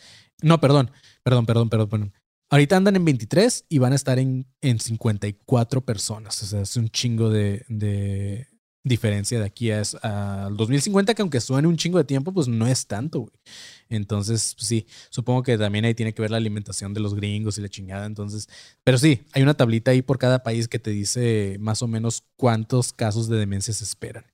no, 0.43 0.61
perdón, 0.61 0.91
perdón, 1.23 1.47
perdón, 1.47 1.69
perdón, 1.69 1.89
perdón. 1.89 2.13
Ahorita 2.51 2.77
andan 2.77 2.97
en 2.97 3.05
23 3.05 3.65
y 3.69 3.79
van 3.79 3.93
a 3.93 3.97
estar 3.97 4.19
en, 4.19 4.47
en 4.61 4.79
54 4.79 5.81
personas. 5.85 6.43
O 6.43 6.47
sea, 6.47 6.61
es 6.61 6.77
un 6.77 6.89
chingo 6.89 7.31
de, 7.31 7.65
de 7.69 8.47
diferencia 8.85 9.39
de 9.41 9.47
aquí 9.47 9.71
es- 9.71 9.97
al 10.03 10.57
2050, 10.57 11.15
que 11.15 11.23
aunque 11.23 11.41
suene 11.41 11.67
un 11.67 11.77
chingo 11.77 11.99
de 11.99 12.05
tiempo, 12.05 12.33
pues 12.33 12.47
no 12.47 12.67
es 12.67 12.87
tanto, 12.87 13.21
güey. 13.21 13.33
Entonces, 13.89 14.55
pues 14.57 14.69
sí, 14.69 14.87
supongo 15.11 15.43
que 15.43 15.57
también 15.59 15.85
ahí 15.85 15.95
tiene 15.95 16.13
que 16.15 16.23
ver 16.23 16.31
la 16.31 16.37
alimentación 16.37 16.95
de 16.95 17.01
los 17.01 17.15
gringos 17.15 17.59
y 17.59 17.63
la 17.63 17.69
chingada. 17.69 18.07
Entonces, 18.07 18.49
pero 18.85 18.99
sí, 18.99 19.23
hay 19.33 19.43
una 19.43 19.55
tablita 19.55 19.91
ahí 19.91 20.03
por 20.03 20.19
cada 20.19 20.43
país 20.43 20.69
que 20.69 20.79
te 20.79 20.91
dice 20.91 21.57
más 21.61 21.83
o 21.83 21.89
menos 21.89 22.25
cuántos 22.37 22.93
casos 22.93 23.29
de 23.29 23.39
demencia 23.39 23.73
se 23.75 23.85
esperan. 23.85 24.25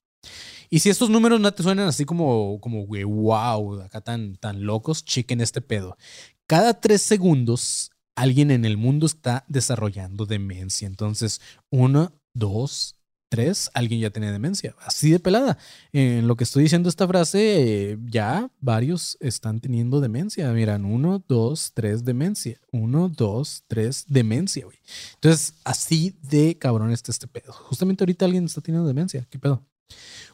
Y 0.69 0.81
si 0.81 0.91
estos 0.91 1.11
números 1.11 1.41
no 1.41 1.53
te 1.53 1.63
suenan 1.63 1.89
así 1.89 2.05
como, 2.05 2.61
como 2.61 2.85
güey, 2.87 3.05
wow, 3.05 3.81
acá 3.83 4.01
tan, 4.01 4.37
tan 4.37 4.65
locos, 4.65 5.05
chequen 5.05 5.41
este 5.41 5.61
pedo. 5.61 5.97
Cada 6.47 6.81
tres 6.81 7.03
segundos, 7.03 7.91
alguien 8.21 8.51
en 8.51 8.67
el 8.67 8.77
mundo 8.77 9.07
está 9.07 9.45
desarrollando 9.49 10.27
demencia. 10.27 10.87
Entonces, 10.87 11.41
uno, 11.71 12.13
dos, 12.35 12.97
tres, 13.31 13.71
alguien 13.73 14.01
ya 14.01 14.11
tiene 14.11 14.31
demencia. 14.31 14.75
Así 14.81 15.11
de 15.11 15.19
pelada. 15.19 15.57
En 15.93 16.29
lo 16.29 16.37
que 16.37 16.45
estoy 16.45 16.65
diciendo 16.65 16.91
esta 16.91 17.09
frase, 17.09 17.93
eh, 17.93 17.99
ya 18.05 18.51
varios 18.61 19.17
están 19.21 19.61
teniendo 19.61 20.01
demencia. 20.03 20.53
Miran, 20.53 20.85
uno, 20.85 21.25
dos, 21.29 21.73
tres, 21.73 22.05
demencia. 22.05 22.61
Uno, 22.73 23.09
dos, 23.09 23.65
tres, 23.69 24.05
demencia, 24.07 24.67
güey. 24.67 24.79
Entonces, 25.15 25.55
así 25.65 26.15
de 26.21 26.59
cabrón 26.59 26.93
está 26.93 27.13
este 27.13 27.27
pedo. 27.27 27.53
Justamente 27.53 28.05
ahorita 28.05 28.27
alguien 28.27 28.45
está 28.45 28.61
teniendo 28.61 28.87
demencia. 28.87 29.27
¿Qué 29.31 29.39
pedo? 29.39 29.65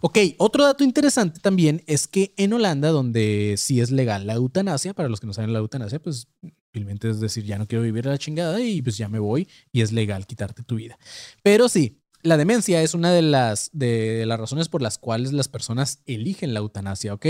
Ok, 0.00 0.18
otro 0.38 0.64
dato 0.64 0.84
interesante 0.84 1.40
también 1.40 1.82
es 1.86 2.06
que 2.06 2.34
en 2.36 2.52
Holanda, 2.52 2.90
donde 2.90 3.54
sí 3.56 3.80
es 3.80 3.90
legal 3.90 4.26
la 4.26 4.34
eutanasia, 4.34 4.94
para 4.94 5.08
los 5.08 5.20
que 5.20 5.26
no 5.26 5.32
saben 5.32 5.52
la 5.52 5.58
eutanasia, 5.58 6.00
pues 6.00 6.28
simplemente 6.72 7.08
es 7.08 7.20
decir, 7.20 7.44
ya 7.44 7.58
no 7.58 7.66
quiero 7.66 7.82
vivir 7.82 8.06
a 8.06 8.10
la 8.10 8.18
chingada 8.18 8.60
y 8.60 8.82
pues 8.82 8.98
ya 8.98 9.08
me 9.08 9.18
voy 9.18 9.48
y 9.72 9.80
es 9.80 9.92
legal 9.92 10.26
quitarte 10.26 10.62
tu 10.62 10.76
vida. 10.76 10.98
Pero 11.42 11.68
sí, 11.68 12.02
la 12.22 12.36
demencia 12.36 12.82
es 12.82 12.92
una 12.92 13.12
de 13.12 13.22
las, 13.22 13.70
de 13.72 14.26
las 14.26 14.38
razones 14.38 14.68
por 14.68 14.82
las 14.82 14.98
cuales 14.98 15.32
las 15.32 15.48
personas 15.48 16.00
eligen 16.06 16.52
la 16.52 16.60
eutanasia, 16.60 17.14
¿ok? 17.14 17.26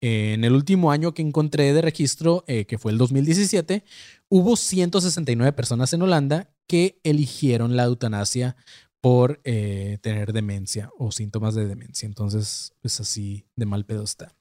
En 0.00 0.42
el 0.42 0.52
último 0.52 0.90
año 0.90 1.14
que 1.14 1.22
encontré 1.22 1.72
de 1.72 1.80
registro, 1.80 2.42
eh, 2.48 2.64
que 2.64 2.76
fue 2.76 2.90
el 2.90 2.98
2017, 2.98 3.84
hubo 4.28 4.56
169 4.56 5.52
personas 5.52 5.92
en 5.92 6.02
Holanda 6.02 6.50
que 6.66 6.98
eligieron 7.04 7.76
la 7.76 7.84
eutanasia 7.84 8.56
por 9.02 9.40
eh, 9.44 9.98
tener 10.00 10.32
demencia 10.32 10.90
o 10.96 11.10
síntomas 11.10 11.54
de 11.56 11.66
demencia. 11.66 12.06
Entonces, 12.06 12.72
pues 12.80 13.00
así 13.00 13.44
de 13.56 13.66
mal 13.66 13.84
pedo 13.84 14.04
está. 14.04 14.34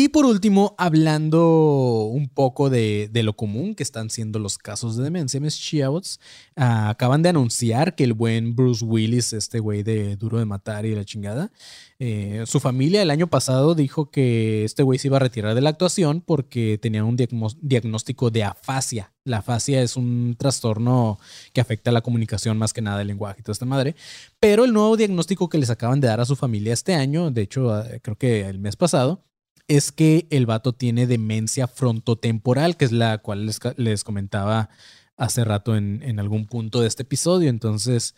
Y 0.00 0.10
por 0.10 0.26
último, 0.26 0.76
hablando 0.78 2.04
un 2.04 2.28
poco 2.28 2.70
de, 2.70 3.10
de 3.10 3.24
lo 3.24 3.34
común 3.34 3.74
que 3.74 3.82
están 3.82 4.10
siendo 4.10 4.38
los 4.38 4.56
casos 4.56 4.96
de 4.96 5.02
demencia, 5.02 5.40
mis 5.40 5.58
chiabots, 5.58 6.20
ah, 6.54 6.90
acaban 6.90 7.20
de 7.22 7.30
anunciar 7.30 7.96
que 7.96 8.04
el 8.04 8.12
buen 8.12 8.54
Bruce 8.54 8.84
Willis, 8.84 9.32
este 9.32 9.58
güey 9.58 9.82
de 9.82 10.14
Duro 10.14 10.38
de 10.38 10.44
Matar 10.44 10.86
y 10.86 10.94
la 10.94 11.04
chingada, 11.04 11.50
eh, 11.98 12.44
su 12.46 12.60
familia 12.60 13.02
el 13.02 13.10
año 13.10 13.26
pasado 13.26 13.74
dijo 13.74 14.08
que 14.12 14.64
este 14.64 14.84
güey 14.84 15.00
se 15.00 15.08
iba 15.08 15.16
a 15.16 15.20
retirar 15.20 15.56
de 15.56 15.62
la 15.62 15.70
actuación 15.70 16.20
porque 16.20 16.78
tenía 16.80 17.02
un 17.02 17.16
diagnóstico 17.16 18.30
de 18.30 18.44
afasia. 18.44 19.12
La 19.24 19.38
afasia 19.38 19.82
es 19.82 19.96
un 19.96 20.36
trastorno 20.38 21.18
que 21.52 21.60
afecta 21.60 21.90
la 21.90 22.02
comunicación 22.02 22.56
más 22.56 22.72
que 22.72 22.82
nada 22.82 23.02
el 23.02 23.08
lenguaje 23.08 23.40
y 23.40 23.42
toda 23.42 23.52
esta 23.52 23.66
madre. 23.66 23.96
Pero 24.38 24.64
el 24.64 24.72
nuevo 24.72 24.96
diagnóstico 24.96 25.48
que 25.48 25.58
les 25.58 25.70
acaban 25.70 26.00
de 26.00 26.06
dar 26.06 26.20
a 26.20 26.24
su 26.24 26.36
familia 26.36 26.72
este 26.72 26.94
año, 26.94 27.32
de 27.32 27.42
hecho, 27.42 27.74
ah, 27.74 27.84
creo 28.00 28.16
que 28.16 28.46
el 28.46 28.60
mes 28.60 28.76
pasado, 28.76 29.24
es 29.68 29.92
que 29.92 30.26
el 30.30 30.46
vato 30.46 30.72
tiene 30.72 31.06
demencia 31.06 31.68
frontotemporal, 31.68 32.76
que 32.76 32.86
es 32.86 32.92
la 32.92 33.18
cual 33.18 33.46
les, 33.46 33.60
les 33.76 34.02
comentaba 34.02 34.70
hace 35.16 35.44
rato 35.44 35.76
en, 35.76 36.02
en 36.02 36.18
algún 36.18 36.46
punto 36.46 36.80
de 36.80 36.88
este 36.88 37.02
episodio. 37.02 37.50
Entonces, 37.50 38.14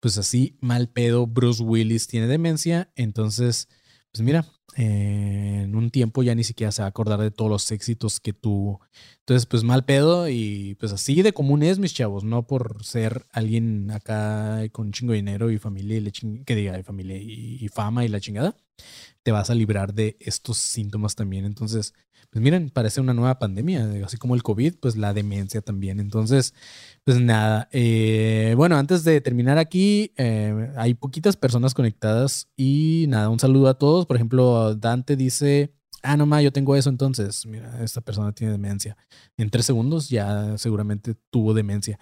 pues 0.00 0.16
así, 0.18 0.56
mal 0.60 0.88
pedo, 0.88 1.26
Bruce 1.26 1.62
Willis 1.62 2.06
tiene 2.06 2.26
demencia. 2.26 2.90
Entonces, 2.96 3.68
pues 4.12 4.22
mira, 4.22 4.46
eh, 4.76 5.60
en 5.64 5.74
un 5.74 5.90
tiempo 5.90 6.22
ya 6.22 6.34
ni 6.34 6.44
siquiera 6.44 6.72
se 6.72 6.82
va 6.82 6.86
a 6.86 6.88
acordar 6.90 7.20
de 7.20 7.30
todos 7.30 7.50
los 7.50 7.70
éxitos 7.72 8.20
que 8.20 8.32
tuvo. 8.32 8.80
Entonces, 9.20 9.46
pues 9.46 9.64
mal 9.64 9.84
pedo 9.84 10.28
y 10.28 10.76
pues 10.80 10.92
así 10.92 11.22
de 11.22 11.32
común 11.32 11.62
es, 11.62 11.78
mis 11.78 11.94
chavos, 11.94 12.24
no 12.24 12.46
por 12.46 12.84
ser 12.84 13.26
alguien 13.32 13.90
acá 13.90 14.60
con 14.72 14.92
chingo 14.92 15.12
de 15.12 15.18
dinero 15.18 15.50
y 15.50 15.58
familia 15.58 15.96
y 15.96 16.00
le 16.00 16.12
ching- 16.12 16.44
que 16.44 16.54
diga, 16.54 16.78
y 16.78 16.82
familia 16.82 17.16
y, 17.18 17.58
y 17.60 17.68
fama 17.68 18.04
y 18.04 18.08
la 18.08 18.20
chingada, 18.20 18.56
te 19.22 19.32
vas 19.32 19.50
a 19.50 19.54
librar 19.54 19.94
de 19.94 20.16
estos 20.20 20.58
síntomas 20.58 21.14
también. 21.14 21.44
Entonces, 21.44 21.94
pues 22.30 22.42
miren, 22.42 22.70
parece 22.70 23.00
una 23.00 23.12
nueva 23.14 23.38
pandemia, 23.38 23.90
así 24.06 24.16
como 24.16 24.34
el 24.34 24.42
COVID, 24.42 24.76
pues 24.80 24.96
la 24.96 25.12
demencia 25.12 25.60
también. 25.60 26.00
Entonces, 26.00 26.54
pues 27.04 27.20
nada, 27.20 27.68
eh, 27.72 28.54
bueno, 28.56 28.76
antes 28.78 29.04
de 29.04 29.20
terminar 29.20 29.58
aquí, 29.58 30.12
eh, 30.16 30.72
hay 30.76 30.94
poquitas 30.94 31.36
personas 31.36 31.74
conectadas 31.74 32.48
y 32.56 33.04
nada, 33.08 33.28
un 33.28 33.38
saludo 33.38 33.68
a 33.68 33.74
todos. 33.74 34.06
Por 34.06 34.16
ejemplo, 34.16 34.61
Dante 34.74 35.16
dice, 35.16 35.74
ah, 36.02 36.16
no 36.16 36.26
ma, 36.26 36.42
yo 36.42 36.52
tengo 36.52 36.76
eso, 36.76 36.90
entonces, 36.90 37.46
mira, 37.46 37.82
esta 37.82 38.00
persona 38.00 38.32
tiene 38.32 38.52
demencia. 38.52 38.96
En 39.36 39.50
tres 39.50 39.66
segundos 39.66 40.08
ya 40.08 40.56
seguramente 40.58 41.14
tuvo 41.30 41.54
demencia. 41.54 41.98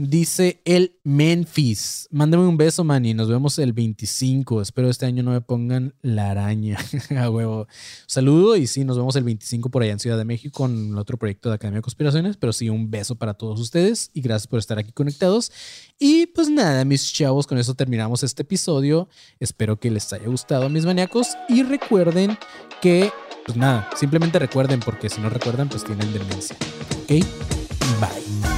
Dice 0.00 0.62
el 0.64 0.94
Memphis, 1.02 2.06
mándame 2.12 2.46
un 2.46 2.56
beso, 2.56 2.84
man, 2.84 3.04
y 3.04 3.14
nos 3.14 3.28
vemos 3.28 3.58
el 3.58 3.72
25. 3.72 4.62
Espero 4.62 4.88
este 4.88 5.06
año 5.06 5.24
no 5.24 5.32
me 5.32 5.40
pongan 5.40 5.92
la 6.02 6.30
araña. 6.30 6.78
A 7.18 7.28
huevo. 7.28 7.66
Saludo 8.06 8.54
y 8.54 8.68
sí, 8.68 8.84
nos 8.84 8.96
vemos 8.96 9.16
el 9.16 9.24
25 9.24 9.70
por 9.70 9.82
allá 9.82 9.90
en 9.90 9.98
Ciudad 9.98 10.16
de 10.16 10.24
México 10.24 10.56
con 10.56 10.90
el 10.92 10.98
otro 10.98 11.16
proyecto 11.16 11.48
de 11.48 11.56
Academia 11.56 11.78
de 11.78 11.82
Conspiraciones. 11.82 12.36
Pero 12.36 12.52
sí, 12.52 12.70
un 12.70 12.92
beso 12.92 13.16
para 13.16 13.34
todos 13.34 13.58
ustedes 13.58 14.12
y 14.14 14.20
gracias 14.20 14.46
por 14.46 14.60
estar 14.60 14.78
aquí 14.78 14.92
conectados. 14.92 15.50
Y 15.98 16.26
pues 16.26 16.48
nada, 16.48 16.84
mis 16.84 17.12
chavos, 17.12 17.48
con 17.48 17.58
eso 17.58 17.74
terminamos 17.74 18.22
este 18.22 18.42
episodio. 18.42 19.08
Espero 19.40 19.80
que 19.80 19.90
les 19.90 20.12
haya 20.12 20.28
gustado, 20.28 20.68
mis 20.68 20.86
maníacos. 20.86 21.26
Y 21.48 21.64
recuerden 21.64 22.38
que, 22.80 23.10
pues 23.44 23.58
nada, 23.58 23.90
simplemente 23.96 24.38
recuerden, 24.38 24.78
porque 24.78 25.10
si 25.10 25.20
no 25.20 25.28
recuerdan, 25.28 25.68
pues 25.68 25.82
tienen 25.82 26.12
demencia. 26.12 26.56
¿Ok? 27.02 27.08
Bye. 27.98 28.57